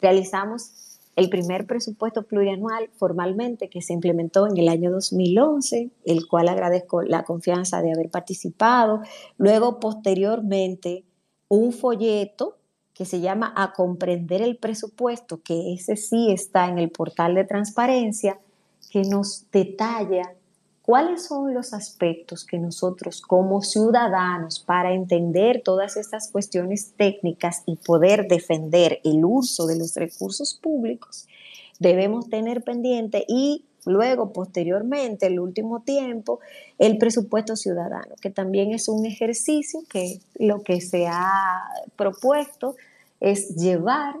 realizamos 0.00 0.98
el 1.14 1.30
primer 1.30 1.68
presupuesto 1.68 2.24
plurianual 2.24 2.90
formalmente 2.96 3.68
que 3.68 3.80
se 3.80 3.92
implementó 3.92 4.48
en 4.48 4.56
el 4.56 4.68
año 4.68 4.90
2011, 4.90 5.90
el 6.04 6.26
cual 6.26 6.48
agradezco 6.48 7.02
la 7.02 7.22
confianza 7.22 7.80
de 7.80 7.92
haber 7.92 8.10
participado. 8.10 9.02
Luego, 9.38 9.78
posteriormente, 9.78 11.04
un 11.46 11.72
folleto 11.72 12.56
que 12.92 13.04
se 13.04 13.20
llama 13.20 13.52
A 13.54 13.72
comprender 13.72 14.42
el 14.42 14.56
presupuesto, 14.56 15.40
que 15.44 15.74
ese 15.74 15.94
sí 15.94 16.32
está 16.32 16.66
en 16.66 16.80
el 16.80 16.90
portal 16.90 17.36
de 17.36 17.44
transparencia, 17.44 18.40
que 18.90 19.02
nos 19.02 19.48
detalla 19.52 20.34
¿Cuáles 20.84 21.24
son 21.24 21.54
los 21.54 21.72
aspectos 21.72 22.44
que 22.44 22.58
nosotros 22.58 23.22
como 23.22 23.62
ciudadanos, 23.62 24.60
para 24.60 24.92
entender 24.92 25.62
todas 25.64 25.96
estas 25.96 26.30
cuestiones 26.30 26.92
técnicas 26.98 27.62
y 27.64 27.76
poder 27.76 28.28
defender 28.28 29.00
el 29.02 29.24
uso 29.24 29.66
de 29.66 29.78
los 29.78 29.94
recursos 29.94 30.52
públicos, 30.54 31.26
debemos 31.78 32.28
tener 32.28 32.62
pendiente 32.62 33.24
y 33.26 33.64
luego, 33.86 34.34
posteriormente, 34.34 35.26
el 35.26 35.40
último 35.40 35.80
tiempo, 35.80 36.40
el 36.78 36.98
presupuesto 36.98 37.56
ciudadano, 37.56 38.14
que 38.20 38.28
también 38.28 38.74
es 38.74 38.86
un 38.86 39.06
ejercicio 39.06 39.80
que 39.88 40.20
lo 40.34 40.62
que 40.62 40.82
se 40.82 41.06
ha 41.06 41.62
propuesto 41.96 42.76
es 43.20 43.56
llevar 43.56 44.16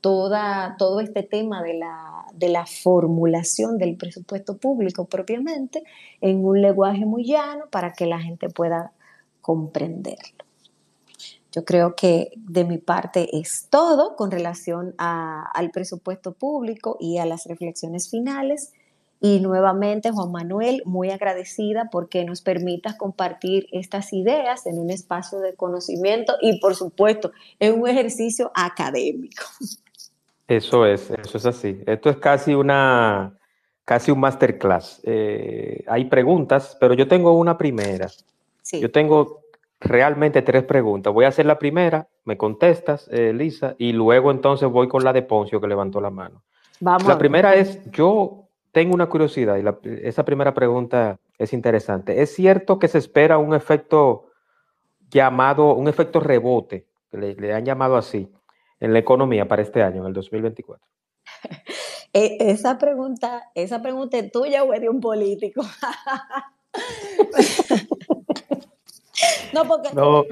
toda, 0.00 0.76
todo 0.78 1.00
este 1.00 1.22
tema 1.22 1.62
de 1.62 1.74
la, 1.74 2.66
formulación 2.66 3.78
del 3.78 3.96
presupuesto 3.96 4.56
público 4.56 5.06
propiamente 5.06 5.82
en 6.20 6.44
un 6.44 6.60
lenguaje 6.60 7.04
muy 7.04 7.24
llano 7.24 7.66
para 7.70 7.92
que 7.92 8.06
la 8.06 8.20
gente 8.20 8.48
pueda 8.48 8.92
comprenderlo. 9.40 10.44
Yo 11.50 11.64
creo 11.64 11.96
que 11.96 12.32
de 12.36 12.64
mi 12.64 12.78
parte 12.78 13.38
es 13.38 13.68
todo 13.70 14.16
con 14.16 14.30
relación 14.30 14.94
al 14.98 15.70
presupuesto 15.70 16.32
público 16.32 16.96
y 17.00 17.18
a 17.18 17.26
las 17.26 17.46
reflexiones 17.46 18.10
finales. 18.10 18.72
Y 19.20 19.40
nuevamente, 19.40 20.12
Juan 20.12 20.30
Manuel, 20.30 20.82
muy 20.84 21.10
agradecida 21.10 21.88
porque 21.90 22.24
nos 22.24 22.42
permitas 22.42 22.94
compartir 22.94 23.66
estas 23.72 24.12
ideas 24.12 24.66
en 24.66 24.78
un 24.78 24.90
espacio 24.90 25.40
de 25.40 25.54
conocimiento 25.54 26.34
y, 26.40 26.60
por 26.60 26.76
supuesto, 26.76 27.32
en 27.58 27.80
un 27.80 27.88
ejercicio 27.88 28.52
académico. 28.54 29.42
Eso 30.48 30.86
es, 30.86 31.10
eso 31.10 31.36
es 31.36 31.44
así. 31.44 31.82
Esto 31.86 32.08
es 32.08 32.16
casi 32.16 32.54
una, 32.54 33.38
casi 33.84 34.10
un 34.10 34.18
masterclass. 34.20 35.02
Eh, 35.04 35.84
hay 35.86 36.06
preguntas, 36.06 36.76
pero 36.80 36.94
yo 36.94 37.06
tengo 37.06 37.32
una 37.32 37.58
primera. 37.58 38.08
Yo 38.72 38.90
tengo 38.90 39.42
realmente 39.78 40.40
tres 40.40 40.64
preguntas. 40.64 41.12
Voy 41.12 41.26
a 41.26 41.28
hacer 41.28 41.44
la 41.44 41.58
primera, 41.58 42.08
me 42.24 42.38
contestas, 42.38 43.08
eh, 43.12 43.32
Lisa, 43.34 43.74
y 43.78 43.92
luego 43.92 44.30
entonces 44.30 44.68
voy 44.70 44.88
con 44.88 45.04
la 45.04 45.12
de 45.12 45.22
Poncio 45.22 45.60
que 45.60 45.68
levantó 45.68 46.00
la 46.00 46.10
mano. 46.10 46.42
Vamos. 46.80 47.06
La 47.06 47.18
primera 47.18 47.54
es, 47.54 47.82
yo 47.90 48.48
tengo 48.72 48.94
una 48.94 49.06
curiosidad 49.06 49.58
y 49.58 49.88
esa 50.02 50.24
primera 50.24 50.54
pregunta 50.54 51.18
es 51.36 51.52
interesante. 51.52 52.22
¿Es 52.22 52.34
cierto 52.34 52.78
que 52.78 52.88
se 52.88 52.98
espera 52.98 53.36
un 53.36 53.54
efecto 53.54 54.30
llamado, 55.10 55.74
un 55.74 55.88
efecto 55.88 56.20
rebote, 56.20 56.86
que 57.10 57.18
le 57.18 57.54
han 57.54 57.64
llamado 57.64 57.96
así, 57.96 58.30
en 58.80 58.92
la 58.92 58.98
economía 58.98 59.48
para 59.48 59.62
este 59.62 59.82
año, 59.82 60.02
en 60.02 60.08
el 60.08 60.12
2024? 60.12 60.86
E, 62.14 62.38
esa 62.40 62.78
pregunta, 62.78 63.50
esa 63.54 63.82
pregunta 63.82 64.16
es 64.16 64.32
tuya 64.32 64.64
o 64.64 64.72
es 64.72 64.80
de 64.80 64.88
un 64.88 64.98
político. 64.98 65.60
no, 69.52 69.66
porque 69.66 69.90
no, 69.92 70.24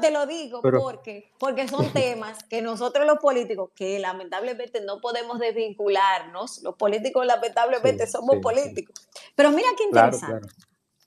te 0.00 0.12
lo 0.12 0.26
digo 0.26 0.62
porque, 0.62 1.32
porque 1.38 1.66
son 1.66 1.92
temas 1.92 2.44
que 2.44 2.62
nosotros 2.62 3.04
los 3.04 3.18
políticos, 3.18 3.70
que 3.74 3.98
lamentablemente 3.98 4.80
no 4.80 5.00
podemos 5.00 5.40
desvincularnos, 5.40 6.62
los 6.62 6.76
políticos 6.76 7.26
lamentablemente 7.26 8.06
somos 8.06 8.36
políticos. 8.36 9.08
Pero 9.34 9.50
mira 9.50 9.70
qué 9.76 9.82
interesante. 9.84 10.48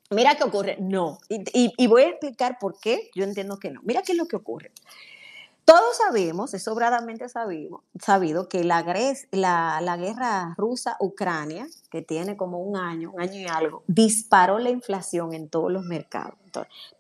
Mira 0.10 0.36
qué 0.36 0.44
ocurre. 0.44 0.76
No, 0.82 1.20
y, 1.30 1.42
y 1.54 1.88
voy 1.88 2.04
a 2.04 2.10
explicar 2.10 2.58
por 2.60 2.78
qué 2.82 3.10
yo 3.16 3.24
entiendo 3.24 3.60
que 3.60 3.72
no. 3.72 3.80
Mira 3.84 4.02
qué 4.02 4.12
es 4.12 4.18
lo 4.18 4.26
que 4.26 4.36
ocurre. 4.36 4.74
Todos 5.66 5.98
sabemos, 5.98 6.54
es 6.54 6.64
sobradamente 6.64 7.30
sabido, 7.30 7.84
sabido 8.00 8.50
que 8.50 8.64
la, 8.64 8.82
la, 9.32 9.98
guerra 9.98 10.54
rusa-Ucrania, 10.58 11.68
que 11.90 12.02
tiene 12.02 12.36
como 12.36 12.60
un 12.60 12.78
año, 12.78 13.12
un 13.12 13.22
año 13.22 13.40
y 13.40 13.48
algo, 13.48 13.84
disparó 13.88 14.60
la 14.60 14.70
inflación 14.70 15.34
en 15.34 15.50
todos 15.50 15.72
los 15.72 15.84
mercados. 15.84 16.36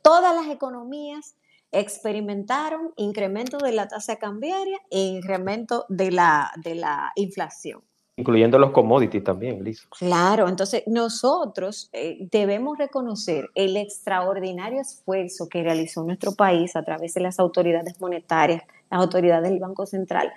todas 0.01 0.35
las 0.35 0.47
economías 0.53 1.35
experimentaron 1.71 2.93
incremento 2.97 3.57
de 3.57 3.71
la 3.71 3.87
tasa 3.87 4.17
cambiaria 4.17 4.79
e 4.89 4.99
incremento 4.99 5.85
de 5.89 6.11
la, 6.11 6.51
de 6.57 6.75
la 6.75 7.11
inflación. 7.15 7.81
Incluyendo 8.17 8.59
los 8.59 8.71
commodities 8.71 9.23
también, 9.23 9.63
Lisa. 9.63 9.87
Claro, 9.97 10.49
entonces 10.49 10.83
nosotros 10.85 11.89
eh, 11.93 12.27
debemos 12.29 12.77
reconocer 12.77 13.49
el 13.55 13.77
extraordinario 13.77 14.81
esfuerzo 14.81 15.47
que 15.47 15.63
realizó 15.63 16.03
nuestro 16.03 16.33
país 16.33 16.75
a 16.75 16.83
través 16.83 17.13
de 17.13 17.21
las 17.21 17.39
autoridades 17.39 17.99
monetarias, 18.01 18.63
las 18.89 19.01
autoridades 19.01 19.49
del 19.49 19.59
Banco 19.59 19.85
Central, 19.85 20.31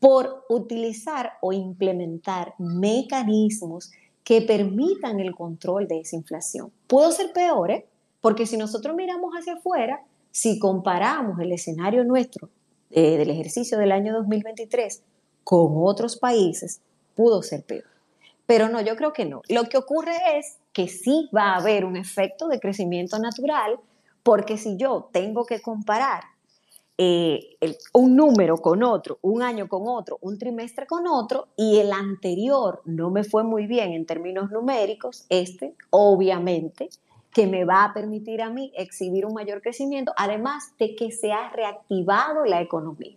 por 0.00 0.44
utilizar 0.48 1.34
o 1.40 1.52
implementar 1.52 2.54
mecanismos 2.58 3.92
que 4.24 4.42
permitan 4.42 5.20
el 5.20 5.34
control 5.34 5.86
de 5.86 6.00
esa 6.00 6.16
inflación. 6.16 6.72
Pudo 6.88 7.12
ser 7.12 7.32
peor, 7.32 7.70
¿eh? 7.70 7.86
porque 8.20 8.46
si 8.46 8.56
nosotros 8.56 8.96
miramos 8.96 9.32
hacia 9.34 9.54
afuera, 9.54 10.02
si 10.30 10.58
comparamos 10.58 11.38
el 11.40 11.52
escenario 11.52 12.04
nuestro 12.04 12.48
eh, 12.90 13.16
del 13.16 13.30
ejercicio 13.30 13.78
del 13.78 13.92
año 13.92 14.12
2023 14.14 15.02
con 15.44 15.72
otros 15.76 16.16
países, 16.16 16.80
pudo 17.14 17.42
ser 17.42 17.64
peor. 17.64 17.84
Pero 18.46 18.68
no, 18.68 18.80
yo 18.80 18.96
creo 18.96 19.12
que 19.12 19.24
no. 19.24 19.42
Lo 19.48 19.64
que 19.64 19.78
ocurre 19.78 20.16
es 20.36 20.58
que 20.72 20.88
sí 20.88 21.30
va 21.34 21.52
a 21.52 21.56
haber 21.56 21.84
un 21.84 21.96
efecto 21.96 22.48
de 22.48 22.60
crecimiento 22.60 23.18
natural, 23.18 23.78
porque 24.22 24.58
si 24.58 24.76
yo 24.76 25.08
tengo 25.12 25.44
que 25.46 25.60
comparar 25.60 26.24
eh, 26.98 27.56
un 27.92 28.14
número 28.16 28.58
con 28.58 28.82
otro, 28.82 29.18
un 29.22 29.42
año 29.42 29.68
con 29.68 29.82
otro, 29.86 30.18
un 30.20 30.38
trimestre 30.38 30.86
con 30.86 31.06
otro, 31.06 31.48
y 31.56 31.78
el 31.78 31.92
anterior 31.92 32.82
no 32.84 33.10
me 33.10 33.24
fue 33.24 33.44
muy 33.44 33.66
bien 33.66 33.92
en 33.92 34.06
términos 34.06 34.50
numéricos, 34.50 35.24
este 35.28 35.74
obviamente 35.90 36.90
que 37.32 37.46
me 37.46 37.64
va 37.64 37.84
a 37.84 37.94
permitir 37.94 38.42
a 38.42 38.50
mí 38.50 38.72
exhibir 38.76 39.24
un 39.24 39.32
mayor 39.32 39.62
crecimiento, 39.62 40.12
además 40.16 40.74
de 40.78 40.94
que 40.94 41.10
se 41.10 41.32
ha 41.32 41.48
reactivado 41.50 42.44
la 42.44 42.60
economía. 42.60 43.16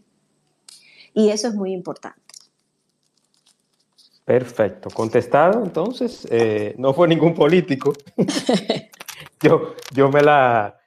Y 1.13 1.29
eso 1.29 1.47
es 1.49 1.53
muy 1.53 1.73
importante. 1.73 2.24
Perfecto. 4.25 4.89
Contestado, 4.89 5.63
entonces, 5.63 6.27
eh, 6.31 6.73
no 6.77 6.93
fue 6.93 7.07
ningún 7.07 7.35
político. 7.35 7.93
yo, 9.41 9.75
yo 9.93 10.09
me 10.09 10.21
la 10.21 10.79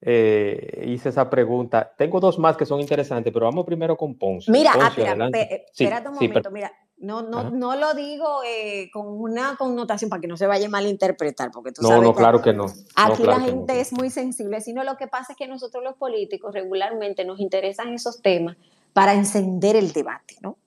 eh, 0.00 0.84
hice 0.86 1.08
esa 1.08 1.28
pregunta. 1.28 1.92
Tengo 1.96 2.20
dos 2.20 2.38
más 2.38 2.56
que 2.56 2.66
son 2.66 2.80
interesantes, 2.80 3.32
pero 3.32 3.46
vamos 3.46 3.64
primero 3.64 3.96
con 3.96 4.14
Ponce. 4.16 4.52
Mira, 4.52 4.72
ah, 4.74 4.92
espérate 4.94 6.08
un 6.08 6.14
momento, 6.14 6.50
mira, 6.50 6.70
no, 6.98 7.22
no, 7.22 7.50
no 7.50 7.74
lo 7.74 7.94
digo 7.94 8.42
eh, 8.46 8.90
con 8.92 9.06
una 9.06 9.56
connotación 9.56 10.10
para 10.10 10.20
que 10.20 10.28
no 10.28 10.36
se 10.36 10.46
vaya 10.46 10.66
a 10.66 10.70
malinterpretar, 10.70 11.50
porque 11.50 11.72
tú 11.72 11.82
no, 11.82 12.02
no, 12.02 12.14
claro 12.14 12.42
que 12.42 12.52
no. 12.52 12.66
Aquí 12.94 13.22
la 13.22 13.40
gente 13.40 13.80
es 13.80 13.92
muy 13.92 14.10
sensible, 14.10 14.60
sino 14.60 14.84
lo 14.84 14.96
que 14.96 15.08
pasa 15.08 15.32
es 15.32 15.38
que 15.38 15.48
nosotros 15.48 15.82
los 15.82 15.96
políticos 15.96 16.52
regularmente 16.52 17.24
nos 17.24 17.40
interesan 17.40 17.92
esos 17.92 18.22
temas 18.22 18.56
para 18.92 19.14
encender 19.14 19.74
el 19.74 19.92
debate, 19.92 20.36
¿no? 20.40 20.58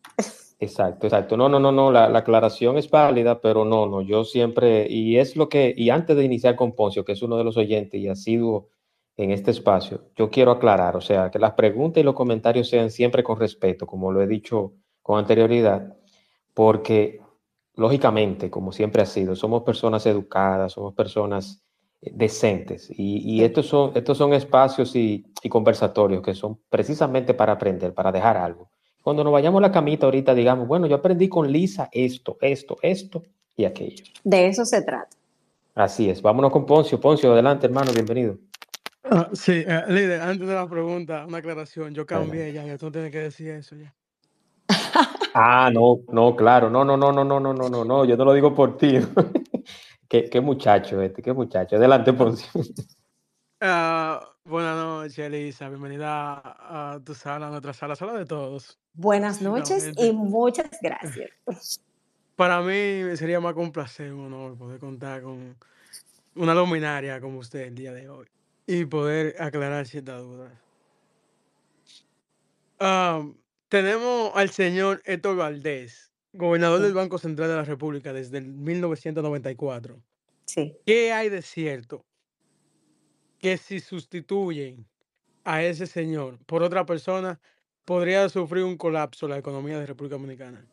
Exacto, 0.59 1.05
exacto. 1.05 1.37
No, 1.37 1.49
no, 1.49 1.59
no, 1.59 1.71
no, 1.71 1.91
la, 1.91 2.05
aclaración 2.17 2.77
es 2.77 2.89
válida, 2.89 3.41
pero 3.41 3.63
no, 3.63 3.85
no, 3.85 4.01
yo 4.01 4.23
siempre, 4.25 4.87
y 4.89 5.17
es 5.17 5.35
lo 5.35 5.49
que, 5.49 5.73
y 5.77 5.91
antes 5.91 6.17
de 6.17 6.23
iniciar 6.23 6.55
con 6.55 6.73
Poncio, 6.73 7.05
que 7.05 7.11
es 7.11 7.21
uno 7.21 7.37
de 7.37 7.43
los 7.43 7.57
oyentes 7.57 7.99
y 8.01 8.07
ha 8.07 8.15
sido 8.15 8.69
en 9.17 9.31
este 9.31 9.51
espacio, 9.51 10.09
yo 10.15 10.31
quiero 10.31 10.51
aclarar, 10.51 10.95
o 10.95 11.01
sea, 11.01 11.29
que 11.29 11.37
las 11.39 11.53
preguntas 11.53 12.01
y 12.01 12.03
los 12.03 12.15
comentarios 12.15 12.69
sean 12.69 12.89
siempre 12.89 13.23
con 13.23 13.39
respeto, 13.39 13.85
como 13.85 14.11
lo 14.11 14.21
he 14.21 14.27
dicho 14.27 14.73
con 15.03 15.19
anterioridad, 15.19 15.95
porque 16.55 17.21
lógicamente, 17.75 18.49
como 18.49 18.71
siempre 18.71 19.03
ha 19.03 19.05
sido, 19.05 19.35
somos 19.35 19.63
personas 19.63 20.05
educadas, 20.07 20.73
somos 20.73 20.95
personas 20.95 21.63
eh, 22.01 22.11
decentes, 22.15 22.89
y, 22.89 23.43
estos, 23.43 23.67
son, 23.67 23.91
estos 23.95 24.17
son 24.17 24.33
espacios 24.33 24.95
y 24.95 25.23
conversatorios 25.49 26.23
que 26.23 26.33
son 26.33 26.59
precisamente 26.69 27.33
para 27.35 27.53
aprender, 27.53 27.93
para 27.93 28.11
dejar 28.11 28.37
algo 28.37 28.71
cuando 29.07 29.23
nos 29.23 29.31
vayamos 29.31 29.59
a 29.59 29.61
la 29.61 29.71
camita 29.71 30.05
ahorita, 30.05 30.35
digamos, 30.35 30.67
bueno, 30.67 30.85
yo 30.85 30.97
aprendí 30.97 31.29
con 31.29 31.49
Lisa 31.49 31.87
esto, 31.93 32.37
esto, 32.41 32.75
esto 32.81 33.23
y 33.55 33.63
aquello. 33.63 34.03
De 34.21 34.47
eso 34.47 34.65
se 34.65 34.81
trata. 34.81 35.15
Así 35.75 36.09
es. 36.09 36.21
Vámonos 36.21 36.51
con 36.51 36.65
Poncio. 36.65 36.99
Poncio, 36.99 37.31
adelante, 37.31 37.67
hermano, 37.67 37.93
bienvenido. 37.93 38.37
Ah, 39.05 39.29
sí, 39.31 39.63
eh, 39.65 39.83
líder, 39.87 40.19
antes 40.19 40.45
de 40.45 40.53
la 40.53 40.67
pregunta, 40.67 41.25
una 41.25 41.37
aclaración. 41.37 41.93
Yo 41.93 42.05
cambié 42.05 42.51
ya, 42.51 42.65
ya 42.65 42.77
tú 42.77 42.91
tienes 42.91 43.09
que 43.09 43.19
decir 43.19 43.47
eso 43.51 43.77
ya. 43.77 43.95
ah, 45.33 45.71
no, 45.73 46.01
no, 46.09 46.35
claro, 46.35 46.69
no, 46.69 46.83
no, 46.83 46.97
no, 46.97 47.13
no, 47.13 47.23
no, 47.23 47.39
no, 47.39 47.53
no, 47.53 47.69
no, 47.69 47.85
no, 47.85 48.03
yo 48.03 48.17
no 48.17 48.25
lo 48.25 48.33
digo 48.33 48.53
por 48.53 48.75
ti. 48.75 48.99
qué, 50.09 50.29
qué 50.29 50.41
muchacho 50.41 51.01
este, 51.01 51.21
qué 51.21 51.31
muchacho. 51.31 51.77
Adelante, 51.77 52.11
Poncio. 52.11 52.49
Uh, 53.61 54.19
buenas 54.47 54.77
noches, 54.77 55.19
Elisa. 55.19 55.69
Bienvenida 55.69 56.41
a, 56.43 56.99
tu 57.03 57.13
sala, 57.13 57.47
a 57.47 57.49
nuestra 57.49 57.73
sala, 57.73 57.95
sala 57.95 58.13
de 58.13 58.25
todos. 58.25 58.79
Buenas 58.93 59.41
noches 59.41 59.91
y 59.97 60.11
muchas 60.11 60.69
gracias. 60.81 61.81
Para 62.35 62.61
mí 62.61 63.15
sería 63.17 63.39
más 63.39 63.53
que 63.53 63.59
un 63.59 63.71
placer, 63.71 64.13
un 64.13 64.25
honor 64.25 64.57
poder 64.57 64.79
contar 64.79 65.21
con 65.21 65.55
una 66.35 66.53
luminaria 66.53 67.19
como 67.19 67.39
usted 67.39 67.61
el 67.61 67.75
día 67.75 67.93
de 67.93 68.09
hoy 68.09 68.27
y 68.65 68.85
poder 68.85 69.35
aclarar 69.41 69.85
ciertas 69.85 70.21
dudas. 70.21 70.51
tenemos 73.69 74.31
al 74.35 74.49
señor 74.49 75.01
Héctor 75.05 75.35
Valdés, 75.35 76.11
gobernador 76.33 76.79
del 76.81 76.93
Banco 76.93 77.17
Central 77.17 77.49
de 77.49 77.55
la 77.55 77.63
República 77.63 78.13
desde 78.13 78.37
el 78.37 78.47
1994. 78.47 79.99
Sí. 80.45 80.77
¿Qué 80.85 81.11
hay 81.11 81.29
de 81.29 81.41
cierto 81.41 82.06
que 83.39 83.57
si 83.57 83.79
sustituyen 83.79 84.85
a 85.43 85.61
ese 85.63 85.87
señor 85.87 86.37
por 86.45 86.63
otra 86.63 86.85
persona, 86.85 87.39
podría 87.85 88.27
sufrir 88.29 88.63
un 88.63 88.77
colapso 88.77 89.27
la 89.27 89.37
economía 89.37 89.79
de 89.79 89.85
República 89.85 90.15
Dominicana. 90.15 90.65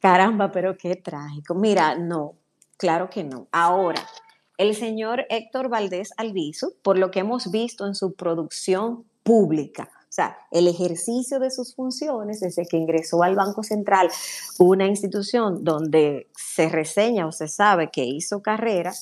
Caramba, 0.00 0.52
pero 0.52 0.76
qué 0.76 0.96
trágico. 0.96 1.54
Mira, 1.54 1.96
no, 1.96 2.34
claro 2.76 3.10
que 3.10 3.24
no. 3.24 3.48
Ahora, 3.50 4.06
el 4.56 4.74
señor 4.74 5.26
Héctor 5.30 5.68
Valdés 5.68 6.10
Alviso, 6.16 6.74
por 6.82 6.96
lo 6.96 7.10
que 7.10 7.20
hemos 7.20 7.50
visto 7.50 7.86
en 7.86 7.94
su 7.94 8.14
producción 8.14 9.04
pública, 9.22 9.90
o 9.92 10.12
sea, 10.14 10.38
el 10.52 10.68
ejercicio 10.68 11.40
de 11.40 11.50
sus 11.50 11.74
funciones 11.74 12.38
desde 12.38 12.66
que 12.66 12.76
ingresó 12.76 13.24
al 13.24 13.34
Banco 13.34 13.64
Central, 13.64 14.08
una 14.60 14.86
institución 14.86 15.64
donde 15.64 16.28
se 16.36 16.68
reseña 16.68 17.26
o 17.26 17.32
se 17.32 17.48
sabe 17.48 17.90
que 17.90 18.04
hizo 18.04 18.40
carrera, 18.40 18.92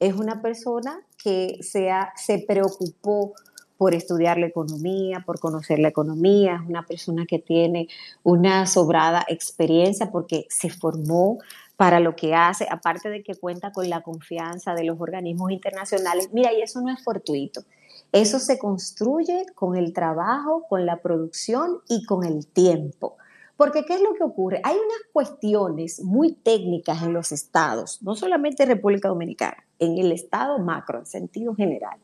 es 0.00 0.14
una 0.14 0.42
persona 0.42 1.00
que 1.22 1.58
se 1.62 2.44
preocupó 2.48 3.34
por 3.76 3.94
estudiar 3.94 4.36
la 4.38 4.46
economía, 4.46 5.22
por 5.24 5.40
conocer 5.40 5.78
la 5.78 5.88
economía, 5.88 6.56
es 6.56 6.68
una 6.68 6.86
persona 6.86 7.24
que 7.24 7.38
tiene 7.38 7.88
una 8.22 8.66
sobrada 8.66 9.24
experiencia 9.28 10.10
porque 10.10 10.46
se 10.50 10.68
formó 10.68 11.38
para 11.76 11.98
lo 11.98 12.14
que 12.14 12.34
hace, 12.34 12.66
aparte 12.70 13.08
de 13.08 13.22
que 13.22 13.36
cuenta 13.36 13.72
con 13.72 13.88
la 13.88 14.02
confianza 14.02 14.74
de 14.74 14.84
los 14.84 15.00
organismos 15.00 15.50
internacionales. 15.50 16.28
Mira, 16.30 16.52
y 16.52 16.60
eso 16.60 16.82
no 16.82 16.92
es 16.92 17.02
fortuito. 17.02 17.62
Eso 18.12 18.38
se 18.38 18.58
construye 18.58 19.46
con 19.54 19.76
el 19.76 19.94
trabajo, 19.94 20.66
con 20.68 20.84
la 20.84 21.00
producción 21.00 21.78
y 21.88 22.04
con 22.04 22.24
el 22.24 22.46
tiempo. 22.46 23.16
Porque 23.60 23.84
¿qué 23.84 23.92
es 23.92 24.00
lo 24.00 24.14
que 24.14 24.24
ocurre? 24.24 24.62
Hay 24.64 24.74
unas 24.74 25.02
cuestiones 25.12 26.02
muy 26.02 26.32
técnicas 26.32 27.02
en 27.02 27.12
los 27.12 27.30
estados, 27.30 28.00
no 28.00 28.16
solamente 28.16 28.62
en 28.62 28.70
República 28.70 29.10
Dominicana, 29.10 29.66
en 29.78 29.98
el 29.98 30.12
estado 30.12 30.58
macro, 30.58 31.00
en 31.00 31.04
sentido 31.04 31.54
general, 31.54 31.98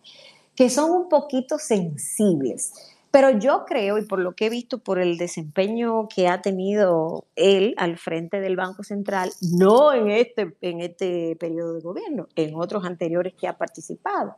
que 0.54 0.68
son 0.68 0.90
un 0.90 1.08
poquito 1.08 1.56
sensibles. 1.58 2.74
Pero 3.10 3.30
yo 3.30 3.64
creo, 3.66 3.96
y 3.96 4.04
por 4.04 4.18
lo 4.18 4.34
que 4.34 4.44
he 4.44 4.50
visto 4.50 4.76
por 4.76 4.98
el 4.98 5.16
desempeño 5.16 6.08
que 6.14 6.28
ha 6.28 6.42
tenido 6.42 7.24
él 7.36 7.74
al 7.78 7.96
frente 7.96 8.38
del 8.42 8.56
Banco 8.56 8.82
Central, 8.82 9.30
no 9.40 9.94
en 9.94 10.10
este, 10.10 10.54
en 10.60 10.82
este 10.82 11.36
periodo 11.36 11.72
de 11.72 11.80
gobierno, 11.80 12.28
en 12.36 12.54
otros 12.54 12.84
anteriores 12.84 13.32
que 13.32 13.48
ha 13.48 13.56
participado, 13.56 14.36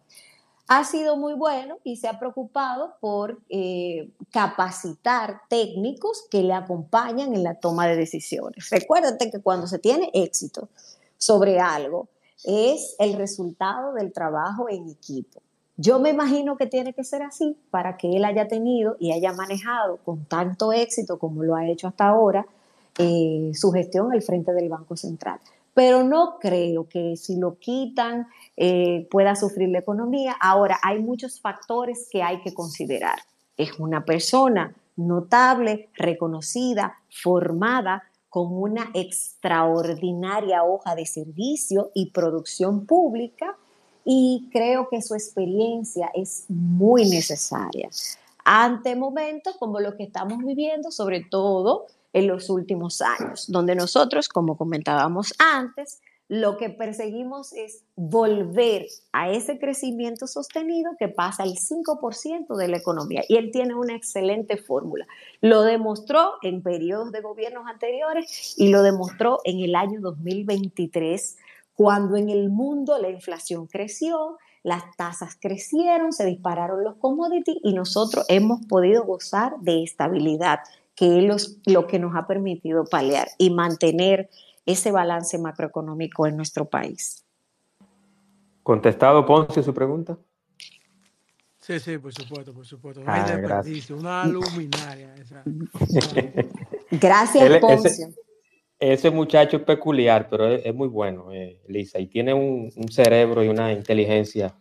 ha 0.68 0.84
sido 0.84 1.16
muy 1.16 1.32
bueno 1.32 1.78
y 1.82 1.96
se 1.96 2.08
ha 2.08 2.18
preocupado 2.18 2.96
por 3.00 3.40
eh, 3.48 4.10
capacitar 4.30 5.40
técnicos 5.48 6.26
que 6.30 6.42
le 6.42 6.52
acompañan 6.52 7.34
en 7.34 7.42
la 7.42 7.54
toma 7.54 7.86
de 7.86 7.96
decisiones. 7.96 8.68
Recuérdate 8.70 9.30
que 9.30 9.40
cuando 9.40 9.66
se 9.66 9.78
tiene 9.78 10.10
éxito 10.12 10.68
sobre 11.16 11.58
algo, 11.58 12.08
es 12.44 12.94
el 12.98 13.14
resultado 13.14 13.94
del 13.94 14.12
trabajo 14.12 14.68
en 14.68 14.88
equipo. 14.90 15.40
Yo 15.78 16.00
me 16.00 16.10
imagino 16.10 16.56
que 16.56 16.66
tiene 16.66 16.92
que 16.92 17.02
ser 17.02 17.22
así 17.22 17.56
para 17.70 17.96
que 17.96 18.14
él 18.16 18.24
haya 18.24 18.46
tenido 18.46 18.96
y 18.98 19.12
haya 19.12 19.32
manejado 19.32 19.96
con 20.04 20.26
tanto 20.26 20.72
éxito 20.72 21.18
como 21.18 21.44
lo 21.44 21.56
ha 21.56 21.66
hecho 21.66 21.88
hasta 21.88 22.08
ahora 22.08 22.46
eh, 22.98 23.52
su 23.54 23.72
gestión 23.72 24.12
al 24.12 24.20
frente 24.20 24.52
del 24.52 24.68
Banco 24.68 24.96
Central. 24.96 25.40
Pero 25.78 26.02
no 26.02 26.40
creo 26.40 26.88
que 26.88 27.16
si 27.16 27.36
lo 27.36 27.60
quitan 27.60 28.26
eh, 28.56 29.06
pueda 29.12 29.36
sufrir 29.36 29.68
la 29.68 29.78
economía. 29.78 30.36
Ahora, 30.40 30.76
hay 30.82 31.00
muchos 31.00 31.40
factores 31.40 32.08
que 32.10 32.20
hay 32.20 32.40
que 32.40 32.52
considerar. 32.52 33.20
Es 33.56 33.78
una 33.78 34.04
persona 34.04 34.74
notable, 34.96 35.88
reconocida, 35.94 36.98
formada, 37.22 38.02
con 38.28 38.52
una 38.52 38.90
extraordinaria 38.92 40.64
hoja 40.64 40.96
de 40.96 41.06
servicio 41.06 41.92
y 41.94 42.10
producción 42.10 42.84
pública 42.84 43.56
y 44.04 44.48
creo 44.50 44.88
que 44.88 45.00
su 45.00 45.14
experiencia 45.14 46.10
es 46.12 46.46
muy 46.48 47.08
necesaria 47.08 47.88
ante 48.44 48.96
momentos 48.96 49.56
como 49.58 49.78
los 49.78 49.94
que 49.94 50.04
estamos 50.04 50.38
viviendo, 50.38 50.90
sobre 50.90 51.22
todo 51.22 51.86
en 52.18 52.28
los 52.28 52.50
últimos 52.50 53.00
años, 53.00 53.46
donde 53.48 53.74
nosotros, 53.74 54.28
como 54.28 54.56
comentábamos 54.56 55.34
antes, 55.38 56.00
lo 56.28 56.58
que 56.58 56.68
perseguimos 56.68 57.54
es 57.54 57.84
volver 57.96 58.86
a 59.12 59.30
ese 59.30 59.58
crecimiento 59.58 60.26
sostenido 60.26 60.92
que 60.98 61.08
pasa 61.08 61.42
el 61.42 61.54
5% 61.54 62.54
de 62.54 62.68
la 62.68 62.76
economía. 62.76 63.22
Y 63.28 63.36
él 63.36 63.50
tiene 63.50 63.74
una 63.74 63.96
excelente 63.96 64.58
fórmula. 64.58 65.06
Lo 65.40 65.62
demostró 65.62 66.34
en 66.42 66.62
periodos 66.62 67.12
de 67.12 67.22
gobiernos 67.22 67.66
anteriores 67.66 68.54
y 68.58 68.68
lo 68.68 68.82
demostró 68.82 69.40
en 69.44 69.60
el 69.60 69.74
año 69.74 70.00
2023, 70.02 71.38
cuando 71.74 72.16
en 72.16 72.28
el 72.28 72.50
mundo 72.50 72.98
la 72.98 73.08
inflación 73.08 73.66
creció, 73.66 74.36
las 74.62 74.82
tasas 74.96 75.36
crecieron, 75.40 76.12
se 76.12 76.26
dispararon 76.26 76.84
los 76.84 76.96
commodities 76.96 77.58
y 77.62 77.72
nosotros 77.72 78.26
hemos 78.28 78.66
podido 78.66 79.04
gozar 79.04 79.58
de 79.60 79.82
estabilidad, 79.82 80.58
que 80.98 81.26
es 81.28 81.58
lo 81.66 81.86
que 81.86 81.98
nos 81.98 82.16
ha 82.16 82.26
permitido 82.26 82.84
paliar 82.84 83.28
y 83.38 83.50
mantener 83.50 84.28
ese 84.66 84.90
balance 84.90 85.38
macroeconómico 85.38 86.26
en 86.26 86.36
nuestro 86.36 86.64
país. 86.64 87.24
¿Contestado 88.62 89.24
Ponce 89.24 89.62
su 89.62 89.72
pregunta? 89.72 90.18
Sí, 91.60 91.78
sí, 91.78 91.98
por 91.98 92.12
supuesto, 92.12 92.52
por 92.52 92.66
supuesto. 92.66 93.02
Ah, 93.06 93.30
desperdicio, 93.30 93.96
una 93.96 94.26
luminaria. 94.26 95.14
gracias, 96.90 97.58
Ponce. 97.60 98.14
Ese, 98.80 99.10
muchacho 99.10 99.58
es 99.58 99.62
peculiar, 99.62 100.28
pero 100.28 100.48
es, 100.48 100.74
muy 100.74 100.88
bueno, 100.88 101.32
eh, 101.32 101.60
Lisa, 101.68 101.98
y 101.98 102.06
tiene 102.06 102.32
un, 102.34 102.70
cerebro 102.90 103.42
y 103.44 103.48
una 103.48 103.72
inteligencia 103.72 104.54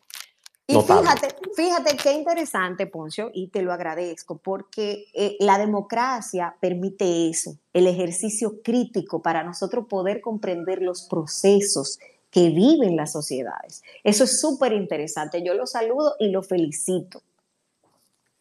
Y 0.69 0.75
fíjate, 0.75 1.27
fíjate 1.55 1.95
qué 1.95 2.11
interesante, 2.11 2.87
Poncio, 2.87 3.31
y 3.33 3.47
te 3.47 3.61
lo 3.61 3.71
agradezco, 3.71 4.37
porque 4.37 5.05
eh, 5.13 5.37
la 5.39 5.57
democracia 5.57 6.57
permite 6.59 7.29
eso, 7.29 7.57
el 7.71 7.87
ejercicio 7.87 8.61
crítico 8.61 9.21
para 9.21 9.43
nosotros 9.43 9.85
poder 9.87 10.19
comprender 10.19 10.81
los 10.81 11.03
procesos 11.03 11.99
que 12.29 12.49
viven 12.49 12.97
las 12.97 13.13
sociedades. 13.13 13.81
Eso 14.03 14.25
es 14.25 14.41
súper 14.41 14.73
interesante. 14.73 15.41
Yo 15.41 15.53
lo 15.53 15.65
saludo 15.65 16.15
y 16.19 16.31
lo 16.31 16.43
felicito. 16.43 17.21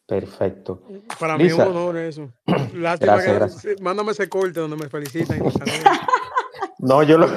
Perfecto. 0.05 0.81
Para 1.19 1.37
mí 1.37 1.45
es 1.45 1.53
un 1.53 1.61
honor 1.61 1.97
eso. 1.97 2.29
Lástima 2.73 3.21
que 3.21 3.75
mándame 3.81 4.11
ese 4.11 4.27
corte 4.27 4.59
donde 4.59 4.75
me 4.75 4.89
felicitan. 4.89 5.39
no, 6.79 7.03
yo, 7.03 7.17
lo, 7.17 7.27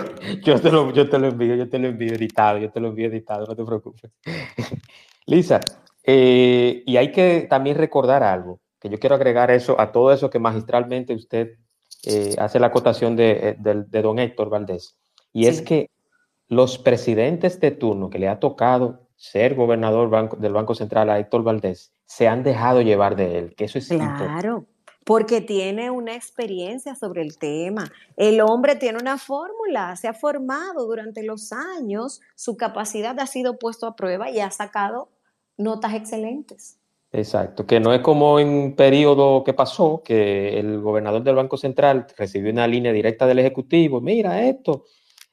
yo, 0.42 0.60
te 0.60 0.70
lo, 0.70 0.92
yo 0.92 1.08
te 1.08 1.18
lo 1.18 1.28
envío, 1.28 1.54
yo 1.54 1.68
te 1.68 1.78
lo 1.78 1.88
envío 1.88 2.14
editado, 2.14 2.58
yo 2.58 2.70
te 2.70 2.80
lo 2.80 2.88
envío 2.88 3.08
editado, 3.08 3.46
no 3.46 3.56
te 3.56 3.64
preocupes. 3.64 4.10
Lisa, 5.26 5.60
eh, 6.04 6.82
y 6.86 6.96
hay 6.96 7.12
que 7.12 7.46
también 7.48 7.76
recordar 7.76 8.22
algo, 8.22 8.60
que 8.80 8.88
yo 8.88 8.98
quiero 8.98 9.14
agregar 9.14 9.50
eso 9.50 9.80
a 9.80 9.92
todo 9.92 10.12
eso 10.12 10.30
que 10.30 10.38
magistralmente 10.38 11.14
usted 11.14 11.56
eh, 12.04 12.34
hace 12.38 12.58
la 12.58 12.68
acotación 12.68 13.16
de, 13.16 13.30
eh, 13.30 13.56
de, 13.58 14.02
don 14.02 14.18
Héctor 14.18 14.48
Valdés, 14.48 14.98
y 15.32 15.46
es 15.46 15.62
que 15.62 15.90
los 16.48 16.78
presidentes 16.78 17.60
de 17.60 17.70
turno 17.70 18.10
que 18.10 18.18
le 18.18 18.28
ha 18.28 18.40
tocado 18.40 19.06
ser 19.16 19.54
gobernador 19.54 20.38
del 20.38 20.52
Banco 20.52 20.74
Central 20.74 21.10
a 21.10 21.18
Héctor 21.18 21.42
Valdés, 21.42 21.92
se 22.06 22.26
han 22.26 22.42
dejado 22.42 22.80
llevar 22.80 23.14
de 23.16 23.38
él, 23.38 23.54
que 23.54 23.66
eso 23.66 23.78
es 23.78 23.86
Claro, 23.86 24.66
porque 25.04 25.40
tiene 25.40 25.90
una 25.90 26.14
experiencia 26.14 26.94
sobre 26.94 27.22
el 27.22 27.38
tema. 27.38 27.90
El 28.16 28.40
hombre 28.40 28.76
tiene 28.76 28.98
una 28.98 29.18
fórmula, 29.18 29.96
se 29.96 30.08
ha 30.08 30.14
formado 30.14 30.86
durante 30.86 31.22
los 31.22 31.52
años, 31.52 32.20
su 32.34 32.56
capacidad 32.56 33.18
ha 33.18 33.26
sido 33.26 33.58
puesto 33.58 33.86
a 33.86 33.96
prueba 33.96 34.30
y 34.30 34.40
ha 34.40 34.50
sacado 34.50 35.08
notas 35.56 35.94
excelentes. 35.94 36.76
Exacto, 37.12 37.66
que 37.66 37.80
no 37.80 37.92
es 37.92 38.02
como 38.02 38.38
en 38.38 38.48
un 38.48 38.76
periodo 38.76 39.42
que 39.42 39.52
pasó, 39.52 40.00
que 40.04 40.60
el 40.60 40.80
gobernador 40.80 41.24
del 41.24 41.34
Banco 41.34 41.56
Central 41.56 42.06
recibió 42.16 42.52
una 42.52 42.68
línea 42.68 42.92
directa 42.92 43.26
del 43.26 43.40
Ejecutivo, 43.40 44.00
mira 44.00 44.42
esto, 44.42 44.84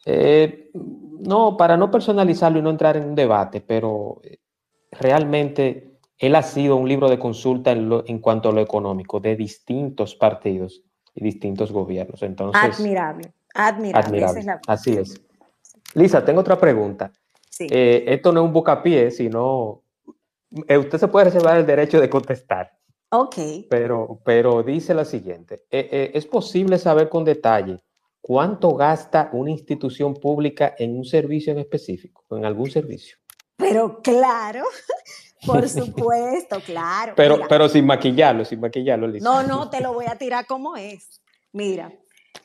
eh, 0.03 0.72
no, 0.74 1.55
para 1.55 1.78
no 1.78 1.91
personalizarlo 1.91 2.57
y 2.57 2.61
no 2.63 2.72
entrar 2.72 2.97
en 2.97 3.09
un 3.09 3.15
debate, 3.15 3.61
pero 3.61 4.22
eh, 4.24 4.38
realmente 4.91 5.96
él 6.18 6.36
ha 6.36 6.43
sido 6.43 6.76
un 6.76 6.88
libro 6.88 7.09
de 7.09 7.20
consulta 7.20 7.72
en, 7.72 8.20
cuanto 8.20 8.49
a 8.49 8.51
lo 8.51 8.61
económico 8.61 9.20
de 9.20 9.36
distintos 9.36 10.15
partidos 10.15 10.84
y 11.13 11.24
distintos 11.24 11.72
gobiernos. 11.72 12.24
Entonces, 12.24 12.80
admirable, 12.80 13.34
admirable. 13.53 14.45
Así 14.68 14.93
es. 14.93 15.22
Lisa, 15.93 16.26
tengo 16.26 16.41
otra 16.41 16.59
pregunta. 16.59 17.11
Eh, 17.59 18.05
esto 18.07 18.32
no 18.32 18.41
es 18.41 18.45
un 18.45 18.53
bucapié, 18.53 19.11
sino 19.11 19.84
eh, 20.68 20.78
usted 20.78 20.97
se 20.97 21.07
puede 21.07 21.26
reservar 21.26 21.57
el 21.57 21.65
derecho 21.65 21.99
de 21.99 22.09
contestar. 22.09 22.72
Ok. 23.09 23.36
Pero, 23.70 24.20
pero 24.24 24.63
dice 24.63 24.93
la 24.93 25.05
siguiente, 25.05 25.63
eh, 25.72 26.11
¿es 26.13 26.26
posible 26.26 26.78
saber 26.78 27.09
con 27.09 27.24
detalle 27.24 27.80
cuánto 28.22 28.74
gasta 28.76 29.30
una 29.32 29.51
institución 29.51 30.15
pública 30.15 30.76
en 30.78 30.97
un 30.97 31.05
servicio 31.05 31.53
en 31.53 31.59
específico, 31.59 32.26
en 32.32 32.45
algún 32.45 32.70
servicio? 32.70 33.18
Pero 33.55 34.01
claro, 34.01 34.65
por 35.45 35.67
supuesto, 35.69 36.59
claro. 36.65 37.13
Pero, 37.15 37.39
pero 37.47 37.69
sin 37.69 37.85
maquillarlo, 37.85 38.45
sin 38.45 38.59
maquillarlo. 38.59 39.07
No, 39.19 39.43
no, 39.43 39.69
te 39.69 39.81
lo 39.81 39.93
voy 39.93 40.05
a 40.07 40.17
tirar 40.17 40.45
como 40.45 40.75
es. 40.75 41.21
Mira, 41.53 41.93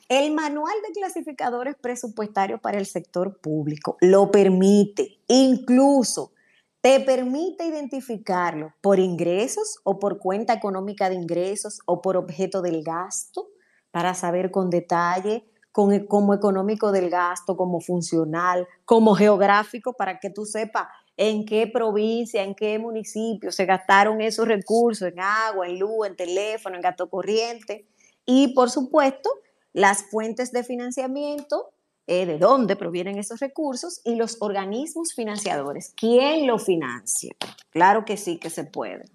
el 0.09 0.33
manual 0.33 0.73
de 0.87 0.93
clasificadores 0.93 1.75
presupuestarios 1.75 2.59
para 2.59 2.77
el 2.77 2.85
sector 2.85 3.39
público 3.39 3.97
lo 4.01 4.31
permite, 4.31 5.19
incluso 5.27 6.33
te 6.81 6.99
permite 6.99 7.65
identificarlo 7.65 8.73
por 8.81 8.99
ingresos 8.99 9.79
o 9.83 9.99
por 9.99 10.19
cuenta 10.19 10.53
económica 10.53 11.09
de 11.09 11.15
ingresos 11.15 11.79
o 11.85 12.01
por 12.01 12.17
objeto 12.17 12.61
del 12.61 12.83
gasto 12.83 13.47
para 13.91 14.13
saber 14.13 14.51
con 14.51 14.69
detalle 14.69 15.45
con, 15.73 16.05
como 16.05 16.33
económico 16.33 16.93
del 16.93 17.09
gasto, 17.09 17.57
como 17.57 17.81
funcional, 17.81 18.67
como 18.85 19.15
geográfico, 19.15 19.93
para 19.93 20.19
que 20.19 20.29
tú 20.29 20.45
sepas 20.45 20.87
en 21.17 21.45
qué 21.45 21.67
provincia, 21.67 22.43
en 22.43 22.55
qué 22.55 22.79
municipio 22.79 23.51
se 23.51 23.65
gastaron 23.65 24.21
esos 24.21 24.47
recursos 24.47 25.07
en 25.07 25.19
agua, 25.19 25.67
en 25.67 25.79
luz, 25.79 26.07
en 26.07 26.15
teléfono, 26.15 26.75
en 26.75 26.81
gasto 26.81 27.09
corriente. 27.09 27.85
Y 28.25 28.53
por 28.53 28.69
supuesto, 28.69 29.29
las 29.73 30.03
fuentes 30.09 30.51
de 30.51 30.63
financiamiento, 30.63 31.71
eh, 32.07 32.25
de 32.25 32.37
dónde 32.37 32.75
provienen 32.75 33.17
esos 33.17 33.39
recursos 33.39 34.01
y 34.03 34.15
los 34.15 34.37
organismos 34.41 35.13
financiadores. 35.13 35.93
¿Quién 35.95 36.47
lo 36.47 36.59
financia? 36.59 37.33
Claro 37.69 38.05
que 38.05 38.17
sí 38.17 38.39
que 38.39 38.49
se 38.49 38.65
puede. 38.65 39.05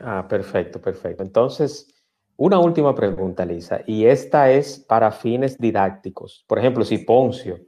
Ah, 0.00 0.26
perfecto, 0.28 0.80
perfecto. 0.80 1.22
Entonces, 1.22 1.94
una 2.36 2.58
última 2.58 2.94
pregunta, 2.94 3.44
Lisa, 3.44 3.82
y 3.86 4.06
esta 4.06 4.50
es 4.50 4.80
para 4.80 5.12
fines 5.12 5.58
didácticos. 5.58 6.44
Por 6.48 6.58
ejemplo, 6.58 6.84
si 6.84 6.98
Poncio 6.98 7.60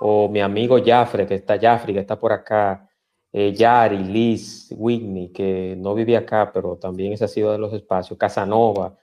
o 0.00 0.28
mi 0.28 0.40
amigo 0.40 0.78
Jafre, 0.84 1.26
que 1.26 1.34
está 1.34 1.58
Jafre, 1.58 1.92
que 1.92 2.00
está 2.00 2.16
por 2.16 2.32
acá, 2.32 2.87
eh, 3.32 3.52
Yari, 3.52 3.98
Liz, 3.98 4.68
Whitney, 4.76 5.28
que 5.28 5.76
no 5.76 5.94
vive 5.94 6.16
acá, 6.16 6.50
pero 6.52 6.76
también 6.76 7.12
es 7.12 7.22
ha 7.22 7.28
sido 7.28 7.52
de 7.52 7.58
los 7.58 7.72
espacios, 7.72 8.18
Casanova, 8.18 8.96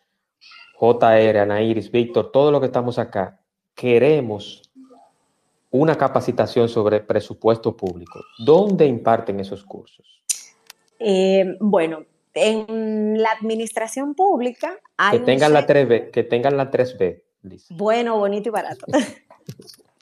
JR, 0.80 1.39
Ana 1.39 1.61
Iris, 1.61 1.91
Víctor, 1.91 2.32
todo 2.32 2.51
lo 2.51 2.59
que 2.59 2.65
estamos 2.67 2.99
acá, 2.99 3.39
queremos 3.73 4.61
una 5.71 5.95
capacitación 5.95 6.69
sobre 6.69 7.01
presupuesto 7.01 7.76
público. 7.76 8.19
¿Dónde 8.39 8.86
imparten 8.86 9.39
esos 9.39 9.63
cursos? 9.63 10.21
Eh, 10.99 11.57
bueno, 11.59 12.05
en 12.34 13.21
la 13.21 13.30
administración 13.32 14.15
pública 14.15 14.78
hay 14.97 15.19
que 15.19 15.26
tengan 15.26 15.53
la 15.53 15.67
3B, 15.67 16.11
que 16.11 16.23
tengan 16.23 16.57
la 16.57 16.71
3B. 16.71 17.21
Liz. 17.43 17.67
Bueno, 17.69 18.17
bonito 18.17 18.49
y 18.49 18.51
barato. 18.51 18.86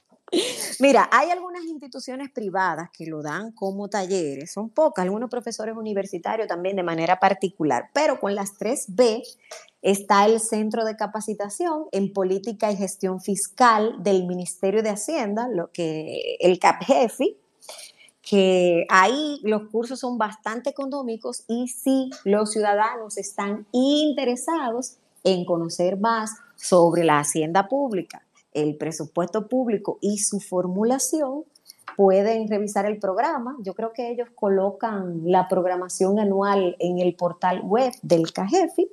Mira, 0.79 1.07
hay 1.11 1.29
algunas 1.29 1.63
instituciones 1.63 2.31
privadas 2.31 2.89
que 2.91 3.05
lo 3.05 3.21
dan 3.21 3.51
como 3.51 3.89
talleres, 3.89 4.51
son 4.51 4.69
pocas, 4.69 5.03
algunos 5.03 5.29
profesores 5.29 5.75
universitarios 5.75 6.47
también 6.47 6.75
de 6.75 6.84
manera 6.84 7.19
particular, 7.19 7.89
pero 7.93 8.19
con 8.19 8.34
las 8.34 8.57
3B 8.57 9.23
está 9.81 10.25
el 10.25 10.39
Centro 10.39 10.86
de 10.86 10.95
Capacitación 10.95 11.86
en 11.91 12.11
Política 12.13 12.71
y 12.71 12.77
Gestión 12.77 13.21
Fiscal 13.21 14.01
del 14.01 14.25
Ministerio 14.25 14.81
de 14.81 14.89
Hacienda, 14.89 15.47
lo 15.47 15.71
que 15.71 16.38
el 16.39 16.57
CAPGEFI, 16.57 17.38
que 18.21 18.86
ahí 18.89 19.39
los 19.43 19.69
cursos 19.69 19.99
son 19.99 20.17
bastante 20.17 20.69
económicos 20.69 21.43
y 21.47 21.67
si 21.67 22.09
los 22.23 22.51
ciudadanos 22.51 23.17
están 23.17 23.67
interesados 23.71 24.97
en 25.23 25.45
conocer 25.45 25.97
más 25.97 26.31
sobre 26.55 27.03
la 27.03 27.19
hacienda 27.19 27.67
pública, 27.67 28.25
el 28.53 28.77
presupuesto 28.77 29.47
público 29.47 29.97
y 30.01 30.17
su 30.19 30.39
formulación, 30.39 31.43
pueden 31.95 32.47
revisar 32.47 32.85
el 32.85 32.97
programa. 32.97 33.55
Yo 33.61 33.73
creo 33.73 33.93
que 33.93 34.09
ellos 34.09 34.29
colocan 34.35 35.21
la 35.25 35.47
programación 35.47 36.19
anual 36.19 36.75
en 36.79 36.99
el 36.99 37.15
portal 37.15 37.61
web 37.61 37.93
del 38.01 38.31
CAGEFI, 38.31 38.89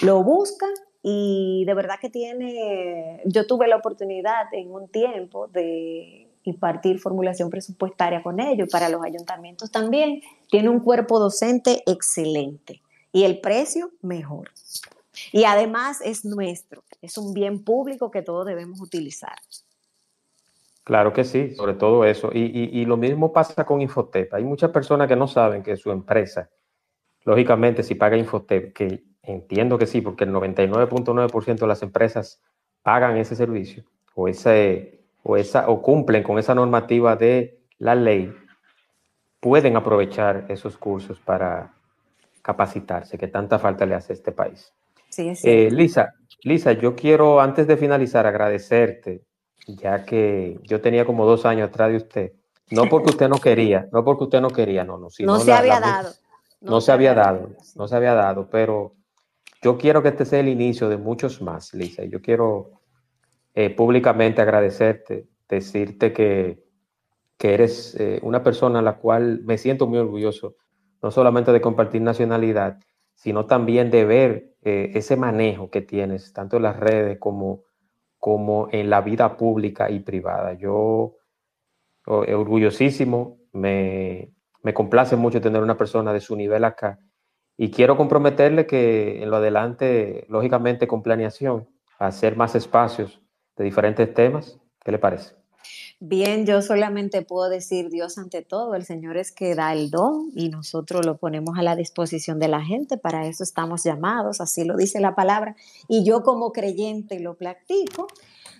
lo 0.00 0.22
buscan 0.22 0.70
y 1.02 1.64
de 1.66 1.74
verdad 1.74 1.96
que 2.00 2.10
tiene, 2.10 3.20
yo 3.24 3.46
tuve 3.46 3.68
la 3.68 3.76
oportunidad 3.76 4.46
en 4.52 4.72
un 4.72 4.88
tiempo 4.88 5.48
de 5.48 6.28
impartir 6.44 6.98
formulación 6.98 7.50
presupuestaria 7.50 8.22
con 8.22 8.40
ellos 8.40 8.68
para 8.70 8.88
los 8.88 9.02
ayuntamientos 9.04 9.70
también. 9.70 10.22
Tiene 10.50 10.68
un 10.68 10.80
cuerpo 10.80 11.18
docente 11.18 11.82
excelente 11.86 12.80
y 13.12 13.24
el 13.24 13.40
precio 13.40 13.90
mejor. 14.00 14.50
Y 15.32 15.44
además 15.44 16.00
es 16.04 16.24
nuestro, 16.24 16.84
es 17.00 17.16
un 17.16 17.32
bien 17.32 17.64
público 17.64 18.10
que 18.10 18.22
todos 18.22 18.46
debemos 18.46 18.80
utilizar. 18.80 19.36
Claro 20.84 21.12
que 21.12 21.24
sí, 21.24 21.54
sobre 21.54 21.74
todo 21.74 22.04
eso. 22.04 22.30
Y, 22.34 22.84
lo 22.84 22.96
mismo 22.96 23.32
pasa 23.32 23.64
con 23.64 23.80
Infotep. 23.80 24.34
Hay 24.34 24.44
muchas 24.44 24.70
personas 24.70 25.08
que 25.08 25.16
no 25.16 25.28
saben 25.28 25.62
que 25.62 25.76
su 25.76 25.90
empresa, 25.90 26.50
lógicamente, 27.24 27.82
si 27.82 27.94
paga 27.94 28.16
Infotep, 28.16 28.72
que 28.72 29.04
entiendo 29.22 29.78
que 29.78 29.86
sí, 29.86 30.00
porque 30.00 30.24
el 30.24 30.32
99.9% 30.32 31.60
de 31.60 31.66
las 31.66 31.82
empresas 31.82 32.42
pagan 32.82 33.16
ese 33.16 33.36
servicio 33.36 33.84
o, 34.14 34.28
o, 35.22 35.36
esa, 35.36 35.68
o 35.68 35.82
cumplen 35.82 36.24
con 36.24 36.38
esa 36.38 36.54
normativa 36.54 37.14
de 37.14 37.60
la 37.78 37.94
ley, 37.94 38.34
pueden 39.38 39.76
aprovechar 39.76 40.46
esos 40.48 40.76
cursos 40.76 41.20
para 41.20 41.74
capacitarse, 42.42 43.16
que 43.16 43.28
tanta 43.28 43.60
falta 43.60 43.86
le 43.86 43.94
hace 43.94 44.12
a 44.12 44.16
este 44.16 44.32
país. 44.32 44.72
Eh, 45.18 45.70
Lisa, 45.70 46.14
Lisa, 46.42 46.72
yo 46.72 46.94
quiero 46.96 47.40
antes 47.40 47.66
de 47.66 47.76
finalizar 47.76 48.26
agradecerte, 48.26 49.24
ya 49.66 50.04
que 50.04 50.58
yo 50.62 50.80
tenía 50.80 51.04
como 51.04 51.26
dos 51.26 51.44
años 51.46 51.68
atrás 51.68 51.90
de 51.90 51.96
usted. 51.96 52.32
No 52.70 52.88
porque 52.88 53.10
usted 53.10 53.28
no 53.28 53.38
quería, 53.38 53.88
no 53.92 54.04
porque 54.04 54.24
usted 54.24 54.40
no 54.40 54.50
quería, 54.50 54.84
no, 54.84 54.96
no. 54.96 55.08
no 55.20 55.40
se 55.40 55.52
había 55.52 55.78
dado. 55.78 56.10
No, 56.60 56.80
se 56.80 56.92
había 56.92 57.12
dado, 57.12 57.50
no 57.74 57.88
se 57.88 57.96
había 57.96 58.14
dado, 58.14 58.48
pero 58.48 58.94
yo 59.60 59.76
quiero 59.76 60.02
que 60.02 60.10
este 60.10 60.24
sea 60.24 60.40
el 60.40 60.48
inicio 60.48 60.88
de 60.88 60.96
muchos 60.96 61.42
más, 61.42 61.74
Lisa. 61.74 62.04
Yo 62.04 62.22
quiero 62.22 62.80
eh, 63.54 63.70
públicamente 63.70 64.40
agradecerte, 64.40 65.26
decirte 65.48 66.12
que, 66.12 66.64
que 67.36 67.54
eres 67.54 67.96
eh, 67.98 68.20
una 68.22 68.42
persona 68.42 68.78
a 68.78 68.82
la 68.82 68.96
cual 68.96 69.40
me 69.44 69.58
siento 69.58 69.86
muy 69.86 69.98
orgulloso, 69.98 70.54
no 71.02 71.10
solamente 71.10 71.52
de 71.52 71.60
compartir 71.60 72.00
nacionalidad, 72.00 72.78
sino 73.22 73.46
también 73.46 73.92
de 73.92 74.04
ver 74.04 74.56
eh, 74.62 74.90
ese 74.94 75.16
manejo 75.16 75.70
que 75.70 75.80
tienes, 75.80 76.32
tanto 76.32 76.56
en 76.56 76.64
las 76.64 76.76
redes 76.76 77.18
como, 77.20 77.62
como 78.18 78.66
en 78.72 78.90
la 78.90 79.00
vida 79.00 79.36
pública 79.36 79.90
y 79.92 80.00
privada. 80.00 80.54
Yo, 80.54 81.18
orgullosísimo, 82.04 83.38
me, 83.52 84.32
me 84.64 84.74
complace 84.74 85.14
mucho 85.14 85.40
tener 85.40 85.62
una 85.62 85.76
persona 85.76 86.12
de 86.12 86.18
su 86.18 86.34
nivel 86.34 86.64
acá 86.64 86.98
y 87.56 87.70
quiero 87.70 87.96
comprometerle 87.96 88.66
que 88.66 89.22
en 89.22 89.30
lo 89.30 89.36
adelante, 89.36 90.26
lógicamente 90.28 90.88
con 90.88 91.04
planeación, 91.04 91.68
hacer 92.00 92.34
más 92.34 92.56
espacios 92.56 93.22
de 93.56 93.62
diferentes 93.62 94.12
temas. 94.12 94.58
¿Qué 94.84 94.90
le 94.90 94.98
parece? 94.98 95.41
Bien, 96.04 96.46
yo 96.46 96.62
solamente 96.62 97.22
puedo 97.22 97.48
decir 97.48 97.88
Dios 97.88 98.18
ante 98.18 98.42
todo, 98.42 98.74
el 98.74 98.84
Señor 98.84 99.16
es 99.16 99.30
que 99.30 99.54
da 99.54 99.72
el 99.72 99.88
don 99.88 100.32
y 100.34 100.48
nosotros 100.48 101.06
lo 101.06 101.16
ponemos 101.16 101.56
a 101.56 101.62
la 101.62 101.76
disposición 101.76 102.40
de 102.40 102.48
la 102.48 102.60
gente, 102.60 102.98
para 102.98 103.28
eso 103.28 103.44
estamos 103.44 103.84
llamados, 103.84 104.40
así 104.40 104.64
lo 104.64 104.76
dice 104.76 104.98
la 104.98 105.14
palabra, 105.14 105.54
y 105.86 106.02
yo 106.02 106.24
como 106.24 106.50
creyente 106.50 107.20
lo 107.20 107.34
practico. 107.36 108.08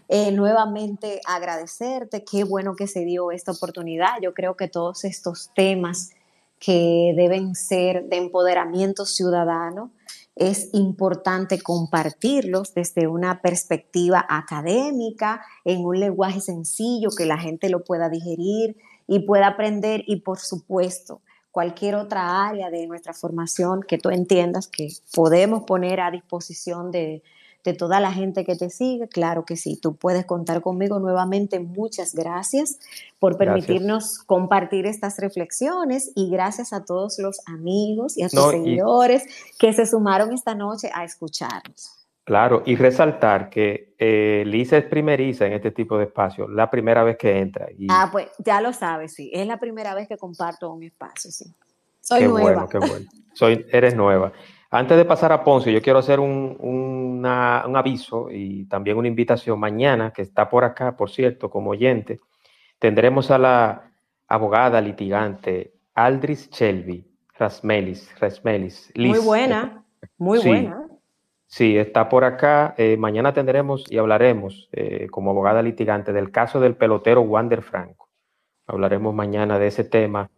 Eh, 0.08 0.30
nuevamente 0.30 1.20
agradecerte, 1.26 2.22
qué 2.22 2.44
bueno 2.44 2.76
que 2.76 2.86
se 2.86 3.04
dio 3.04 3.32
esta 3.32 3.50
oportunidad, 3.50 4.20
yo 4.22 4.34
creo 4.34 4.56
que 4.56 4.68
todos 4.68 5.02
estos 5.02 5.50
temas 5.52 6.12
que 6.60 7.12
deben 7.16 7.56
ser 7.56 8.04
de 8.04 8.18
empoderamiento 8.18 9.04
ciudadano, 9.04 9.90
es 10.36 10.70
importante 10.72 11.60
compartirlos 11.60 12.74
desde 12.74 13.06
una 13.06 13.42
perspectiva 13.42 14.24
académica, 14.28 15.44
en 15.64 15.84
un 15.84 16.00
lenguaje 16.00 16.40
sencillo 16.40 17.10
que 17.16 17.26
la 17.26 17.38
gente 17.38 17.68
lo 17.68 17.84
pueda 17.84 18.08
digerir 18.08 18.76
y 19.06 19.20
pueda 19.20 19.48
aprender. 19.48 20.04
Y 20.06 20.16
por 20.16 20.38
supuesto 20.38 21.20
cualquier 21.50 21.96
otra 21.96 22.48
área 22.48 22.70
de 22.70 22.86
nuestra 22.86 23.12
formación 23.12 23.82
que 23.82 23.98
tú 23.98 24.08
entiendas 24.08 24.68
que 24.68 24.88
podemos 25.14 25.64
poner 25.64 26.00
a 26.00 26.10
disposición 26.10 26.90
de, 26.90 27.22
de 27.64 27.74
toda 27.74 28.00
la 28.00 28.12
gente 28.12 28.44
que 28.44 28.56
te 28.56 28.70
sigue. 28.70 29.08
Claro 29.08 29.44
que 29.44 29.56
sí, 29.56 29.78
tú 29.80 29.96
puedes 29.96 30.24
contar 30.26 30.60
conmigo 30.62 30.98
nuevamente. 30.98 31.60
Muchas 31.60 32.14
gracias 32.14 32.78
por 33.18 33.36
permitirnos 33.36 34.18
compartir 34.18 34.86
estas 34.86 35.18
reflexiones 35.18 36.12
y 36.14 36.30
gracias 36.30 36.72
a 36.72 36.84
todos 36.84 37.18
los 37.18 37.40
amigos 37.46 38.18
y 38.18 38.24
a 38.24 38.28
tus 38.28 38.50
seguidores 38.50 39.24
que 39.58 39.72
se 39.72 39.86
sumaron 39.86 40.32
esta 40.32 40.54
noche 40.54 40.90
a 40.94 41.04
escucharnos. 41.04 42.02
Claro, 42.24 42.62
y 42.64 42.76
resaltar 42.76 43.50
que 43.50 43.94
eh, 43.98 44.44
Lisa 44.46 44.78
es 44.78 44.84
primeriza 44.84 45.44
en 45.46 45.54
este 45.54 45.72
tipo 45.72 45.98
de 45.98 46.04
espacio, 46.04 46.46
la 46.46 46.70
primera 46.70 47.02
vez 47.02 47.16
que 47.16 47.40
entra. 47.40 47.66
Ah, 47.88 48.10
pues 48.12 48.28
ya 48.38 48.60
lo 48.60 48.72
sabes, 48.72 49.14
sí, 49.14 49.28
es 49.34 49.44
la 49.44 49.58
primera 49.58 49.92
vez 49.94 50.06
que 50.06 50.16
comparto 50.16 50.72
un 50.72 50.84
espacio, 50.84 51.32
sí. 51.32 51.52
Soy 52.00 52.24
nueva. 52.24 52.40
Bueno, 52.40 52.68
qué 52.68 52.78
bueno. 52.78 53.10
Soy, 53.32 53.66
eres 53.70 53.96
nueva. 53.96 54.32
Antes 54.74 54.96
de 54.96 55.04
pasar 55.04 55.32
a 55.32 55.44
Poncio, 55.44 55.70
yo 55.70 55.82
quiero 55.82 55.98
hacer 55.98 56.18
un, 56.18 57.22
aviso 57.26 58.28
y 58.30 58.64
también 58.64 58.96
una 58.96 59.06
invitación. 59.06 59.60
Mañana, 59.60 60.14
que 60.14 60.22
está 60.22 60.48
por 60.48 60.64
acá, 60.64 60.96
por 60.96 61.10
cierto, 61.10 61.50
como 61.50 61.72
oyente, 61.72 62.20
tendremos 62.78 63.30
a 63.30 63.36
la 63.36 63.92
abogada 64.26 64.80
litigante 64.80 65.74
Aldris 65.92 66.48
Shelby 66.48 67.06
Rasmelis. 67.38 68.18
Rasmelis 68.18 68.90
muy 68.96 69.18
buena, 69.18 69.84
muy 70.16 70.38
buena. 70.38 70.88
Sí, 71.46 71.76
está 71.76 72.08
por 72.08 72.24
acá. 72.24 72.74
Eh, 72.78 72.96
mañana 72.96 73.34
tendremos 73.34 73.84
y 73.92 73.98
hablaremos 73.98 74.70
eh, 74.72 75.06
como 75.10 75.32
abogada 75.32 75.60
litigante 75.60 76.14
del 76.14 76.30
caso 76.30 76.60
del 76.60 76.76
pelotero 76.76 77.20
Wander 77.20 77.60
Franco. 77.60 78.08
Hablaremos 78.66 79.14
mañana 79.14 79.58
de 79.58 79.66
ese 79.66 79.84
tema 79.84 80.30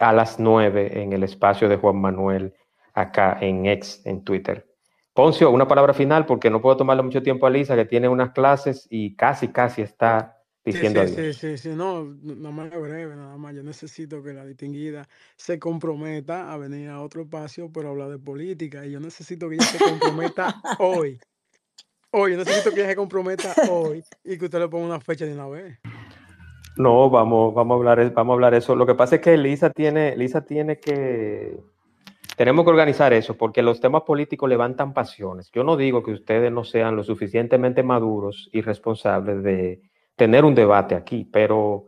a 0.00 0.12
las 0.12 0.40
nueve 0.40 1.04
en 1.04 1.12
el 1.12 1.22
espacio 1.22 1.68
de 1.68 1.76
Juan 1.76 2.00
Manuel 2.00 2.52
acá 3.00 3.38
en 3.40 3.66
X, 3.66 4.02
en 4.04 4.24
Twitter. 4.24 4.66
Poncio, 5.12 5.50
una 5.50 5.66
palabra 5.66 5.94
final 5.94 6.26
porque 6.26 6.48
no 6.48 6.60
puedo 6.60 6.76
tomarle 6.76 7.02
mucho 7.02 7.22
tiempo 7.22 7.46
a 7.46 7.50
Lisa 7.50 7.74
que 7.74 7.84
tiene 7.84 8.08
unas 8.08 8.30
clases 8.30 8.86
y 8.88 9.16
casi, 9.16 9.48
casi 9.48 9.82
está 9.82 10.36
diciendo 10.64 11.04
sí, 11.06 11.14
sí, 11.14 11.32
Sí, 11.32 11.58
sí, 11.58 11.68
no, 11.70 12.04
nada 12.22 12.50
más 12.54 12.70
breve, 12.70 13.16
nada 13.16 13.36
más. 13.36 13.54
Yo 13.54 13.62
necesito 13.62 14.22
que 14.22 14.32
la 14.32 14.44
distinguida 14.44 15.08
se 15.36 15.58
comprometa 15.58 16.52
a 16.52 16.56
venir 16.56 16.90
a 16.90 17.00
otro 17.00 17.22
espacio 17.22 17.72
para 17.72 17.88
hablar 17.88 18.10
de 18.10 18.18
política 18.18 18.86
y 18.86 18.92
yo 18.92 19.00
necesito 19.00 19.48
que 19.48 19.56
ella 19.56 19.64
se 19.64 19.78
comprometa 19.78 20.54
hoy. 20.78 21.18
Hoy, 22.10 22.32
yo 22.32 22.38
necesito 22.38 22.70
que 22.70 22.80
ella 22.80 22.90
se 22.90 22.96
comprometa 22.96 23.54
hoy 23.70 24.04
y 24.24 24.38
que 24.38 24.44
usted 24.44 24.60
le 24.60 24.68
ponga 24.68 24.86
una 24.86 25.00
fecha 25.00 25.24
de 25.24 25.34
una 25.34 25.48
vez. 25.48 25.78
No, 26.76 27.10
vamos, 27.10 27.52
vamos 27.54 27.74
a 27.74 27.78
hablar, 27.78 28.12
vamos 28.14 28.32
a 28.32 28.34
hablar 28.34 28.54
eso. 28.54 28.76
Lo 28.76 28.86
que 28.86 28.94
pasa 28.94 29.16
es 29.16 29.20
que 29.20 29.36
Lisa 29.36 29.70
tiene, 29.70 30.16
Lisa 30.16 30.44
tiene 30.44 30.78
que 30.78 31.58
tenemos 32.38 32.64
que 32.64 32.70
organizar 32.70 33.12
eso 33.12 33.36
porque 33.36 33.62
los 33.62 33.80
temas 33.80 34.02
políticos 34.02 34.48
levantan 34.48 34.94
pasiones. 34.94 35.50
Yo 35.52 35.64
no 35.64 35.76
digo 35.76 36.04
que 36.04 36.12
ustedes 36.12 36.52
no 36.52 36.62
sean 36.62 36.94
lo 36.94 37.02
suficientemente 37.02 37.82
maduros 37.82 38.48
y 38.52 38.60
responsables 38.60 39.42
de 39.42 39.82
tener 40.14 40.44
un 40.44 40.54
debate 40.54 40.94
aquí, 40.94 41.24
pero 41.24 41.86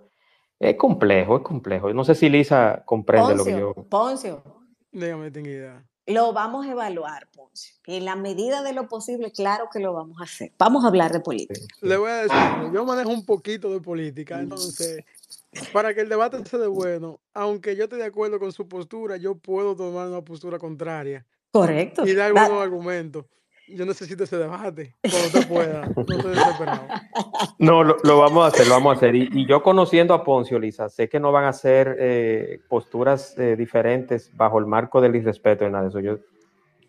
es 0.58 0.74
complejo, 0.74 1.36
es 1.36 1.42
complejo. 1.44 1.94
No 1.94 2.02
sé 2.02 2.16
si 2.16 2.28
Lisa 2.28 2.82
comprende 2.84 3.36
lo 3.36 3.44
que 3.44 3.52
yo. 3.52 3.74
Poncio. 3.88 4.42
Dígame, 4.90 5.30
tengo 5.30 5.48
idea. 5.50 5.86
Lo 6.06 6.32
vamos 6.32 6.66
a 6.66 6.72
evaluar, 6.72 7.28
Poncio. 7.30 7.76
En 7.86 8.04
la 8.04 8.16
medida 8.16 8.64
de 8.64 8.72
lo 8.72 8.88
posible, 8.88 9.30
claro 9.30 9.68
que 9.72 9.78
lo 9.78 9.92
vamos 9.92 10.20
a 10.20 10.24
hacer. 10.24 10.50
Vamos 10.58 10.84
a 10.84 10.88
hablar 10.88 11.12
de 11.12 11.20
política. 11.20 11.60
Le 11.80 11.96
voy 11.96 12.10
a 12.10 12.16
decir, 12.22 12.72
yo 12.74 12.84
manejo 12.84 13.10
un 13.10 13.24
poquito 13.24 13.70
de 13.72 13.80
política, 13.80 14.40
entonces 14.40 15.04
para 15.72 15.94
que 15.94 16.00
el 16.00 16.08
debate 16.08 16.44
sea 16.44 16.58
de 16.58 16.66
bueno, 16.66 17.20
aunque 17.34 17.76
yo 17.76 17.84
esté 17.84 17.96
de 17.96 18.04
acuerdo 18.04 18.38
con 18.38 18.52
su 18.52 18.68
postura, 18.68 19.16
yo 19.16 19.36
puedo 19.36 19.74
tomar 19.74 20.08
una 20.08 20.22
postura 20.22 20.58
contraria. 20.58 21.26
Correcto. 21.50 22.06
Y 22.06 22.14
dar 22.14 22.28
algunos 22.28 22.62
argumentos. 22.62 23.26
Yo 23.68 23.86
necesito 23.86 24.24
ese 24.24 24.36
debate 24.36 24.96
cuando 25.00 25.26
usted 25.28 25.48
pueda. 25.48 25.86
No 25.86 26.00
estoy 26.00 26.34
desesperado. 26.34 26.86
No, 27.58 27.84
lo, 27.84 28.18
vamos 28.18 28.44
a 28.44 28.48
hacer, 28.48 28.66
lo 28.66 28.74
vamos 28.74 28.94
a 28.94 28.96
hacer. 28.96 29.14
Y, 29.14 29.46
yo 29.46 29.62
conociendo 29.62 30.12
a 30.14 30.24
Poncio, 30.24 30.58
Lisa, 30.58 30.88
sé 30.88 31.08
que 31.08 31.20
no 31.20 31.30
van 31.30 31.44
a 31.44 31.52
ser 31.52 31.96
eh, 32.00 32.60
posturas 32.68 33.38
eh, 33.38 33.54
diferentes 33.56 34.34
bajo 34.34 34.58
el 34.58 34.66
marco 34.66 35.00
del 35.00 35.14
irrespeto 35.14 35.64
y 35.66 35.70
nada 35.70 35.84
de 35.84 35.90
eso. 35.90 36.00
Yo, 36.00 36.18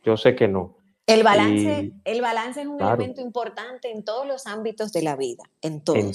yo 0.03 0.17
sé 0.17 0.35
que 0.35 0.47
no. 0.47 0.75
El 1.07 1.23
balance, 1.23 1.91
el 2.05 2.21
balance 2.21 2.61
es 2.61 2.67
un 2.67 2.81
elemento 2.81 3.21
importante 3.21 3.91
en 3.91 4.05
todos 4.05 4.25
los 4.25 4.47
ámbitos 4.47 4.93
de 4.93 5.01
la 5.01 5.15
vida, 5.15 5.43
en 5.61 5.83
todos. 5.83 5.99
En 5.99 6.13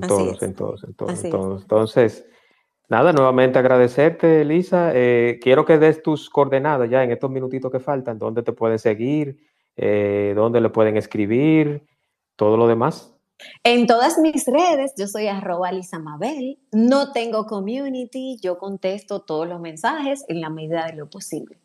todos, 0.00 0.42
en 0.42 0.54
todos, 0.54 0.84
en 0.84 0.94
todos, 0.94 1.24
en 1.24 1.30
todos, 1.30 1.62
Entonces, 1.62 2.26
nada, 2.88 3.12
nuevamente 3.12 3.58
agradecerte, 3.58 4.42
Elisa. 4.42 4.92
Eh, 4.94 5.38
quiero 5.42 5.64
que 5.64 5.78
des 5.78 6.02
tus 6.02 6.30
coordenadas 6.30 6.88
ya 6.90 7.02
en 7.02 7.12
estos 7.12 7.30
minutitos 7.30 7.70
que 7.70 7.80
faltan, 7.80 8.18
dónde 8.18 8.42
te 8.42 8.52
pueden 8.52 8.78
seguir, 8.78 9.38
eh, 9.76 10.32
dónde 10.34 10.60
le 10.60 10.70
pueden 10.70 10.96
escribir, 10.96 11.86
todo 12.36 12.56
lo 12.56 12.66
demás. 12.66 13.14
En 13.64 13.86
todas 13.86 14.18
mis 14.18 14.46
redes, 14.46 14.92
yo 14.96 15.06
soy 15.06 15.26
arroba 15.26 15.72
Lisa 15.72 15.98
Mabel, 15.98 16.58
no 16.70 17.12
tengo 17.12 17.46
community, 17.46 18.38
yo 18.40 18.58
contesto 18.58 19.22
todos 19.22 19.48
los 19.48 19.60
mensajes 19.60 20.24
en 20.28 20.40
la 20.40 20.50
medida 20.50 20.86
de 20.86 20.94
lo 20.94 21.10
posible. 21.10 21.58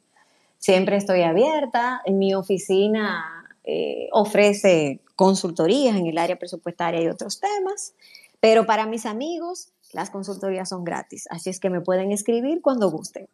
Siempre 0.58 0.98
estoy 0.98 1.22
abierta. 1.22 2.02
Mi 2.08 2.34
oficina 2.34 3.48
eh, 3.64 4.10
ofrece 4.12 5.02
consultorías 5.18 5.98
en 5.98 6.08
el 6.08 6.18
área 6.18 6.40
presupuestaria 6.40 7.02
y 7.02 7.10
otros 7.10 7.42
temas, 7.42 7.94
pero 8.40 8.66
para 8.66 8.86
mis 8.86 9.06
amigos 9.06 9.74
las 9.92 10.10
consultorías 10.10 10.70
son 10.70 10.86
gratis, 10.86 11.28
así 11.30 11.50
es 11.50 11.60
que 11.60 11.70
me 11.70 11.82
pueden 11.82 12.14
escribir 12.14 12.62
cuando 12.62 12.90
gusten. 12.90 13.28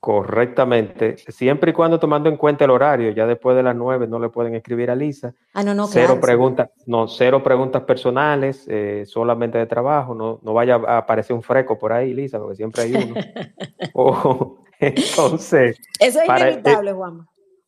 Correctamente, 0.00 1.16
siempre 1.28 1.72
y 1.72 1.74
cuando 1.74 1.98
tomando 1.98 2.28
en 2.28 2.36
cuenta 2.36 2.64
el 2.64 2.70
horario, 2.70 3.10
ya 3.10 3.26
después 3.26 3.56
de 3.56 3.62
las 3.62 3.74
nueve 3.74 4.06
no 4.06 4.18
le 4.18 4.28
pueden 4.28 4.54
escribir 4.54 4.90
a 4.90 4.94
Lisa. 4.94 5.34
Ah, 5.52 5.64
no, 5.64 5.74
no, 5.74 5.88
cero 5.88 6.18
preguntas, 6.20 6.70
no, 6.86 7.08
cero 7.08 7.42
preguntas 7.42 7.82
personales, 7.82 8.64
eh, 8.68 9.04
solamente 9.06 9.58
de 9.58 9.66
trabajo, 9.66 10.14
no, 10.14 10.38
no 10.42 10.54
vaya 10.54 10.76
a 10.76 10.98
aparecer 10.98 11.34
un 11.34 11.42
freco 11.42 11.76
por 11.76 11.92
ahí, 11.92 12.14
Lisa, 12.14 12.38
porque 12.38 12.56
siempre 12.56 12.82
hay 12.82 12.94
uno. 12.94 13.14
o, 13.94 14.58
Entonces. 14.80 15.78
Eso 15.98 16.20
es 16.20 16.28
inevitable, 16.28 16.92
Juan. 16.92 17.26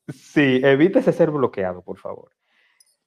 Sí, 0.08 0.60
evítese 0.62 1.12
ser 1.12 1.30
bloqueado, 1.30 1.82
por 1.82 1.98
favor. 1.98 2.30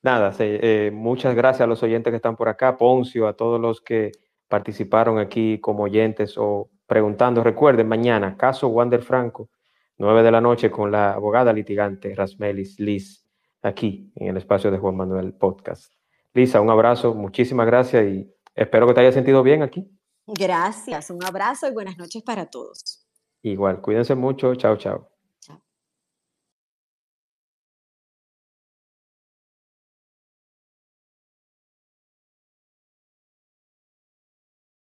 Nada, 0.04 0.34
eh, 0.40 0.90
muchas 0.92 1.36
gracias 1.36 1.62
a 1.62 1.68
los 1.68 1.84
oyentes 1.84 2.12
que 2.12 2.16
están 2.16 2.36
por 2.36 2.50
acá, 2.50 2.78
Poncio, 2.78 3.28
a 3.28 3.34
todos 3.34 3.62
los 3.62 3.82
que 3.82 4.12
participaron 4.48 5.20
aquí 5.20 5.60
como 5.60 5.84
oyentes 5.84 6.38
o 6.38 6.72
preguntando. 6.88 7.44
Recuerden, 7.44 7.88
mañana, 7.88 8.36
caso 8.36 8.68
Wander 8.70 9.04
Franco, 9.04 9.50
9 9.98 10.24
de 10.24 10.32
la 10.32 10.42
noche, 10.42 10.72
con 10.72 10.92
la 10.92 11.14
abogada 11.14 11.54
litigante 11.54 12.16
Rasmelis 12.16 12.80
Liz, 12.80 13.24
aquí 13.62 14.12
en 14.16 14.30
el 14.30 14.38
espacio 14.38 14.72
de 14.72 14.80
Juan 14.80 14.98
Manuel 14.98 15.34
Podcast. 15.34 15.94
Lisa, 16.34 16.62
un 16.62 16.70
abrazo, 16.70 17.14
muchísimas 17.14 17.68
gracias 17.68 18.04
y 18.06 18.34
espero 18.56 18.88
que 18.88 18.94
te 18.94 19.02
haya 19.02 19.12
sentido 19.12 19.44
bien 19.44 19.62
aquí. 19.62 19.88
Gracias, 20.26 21.12
un 21.12 21.24
abrazo 21.24 21.68
y 21.68 21.74
buenas 21.74 21.98
noches 21.98 22.24
para 22.24 22.48
todos. 22.48 23.06
Igual, 23.44 23.82
cuídense 23.82 24.16
mucho. 24.16 24.56
Chao, 24.56 24.78
chao. 24.78 25.11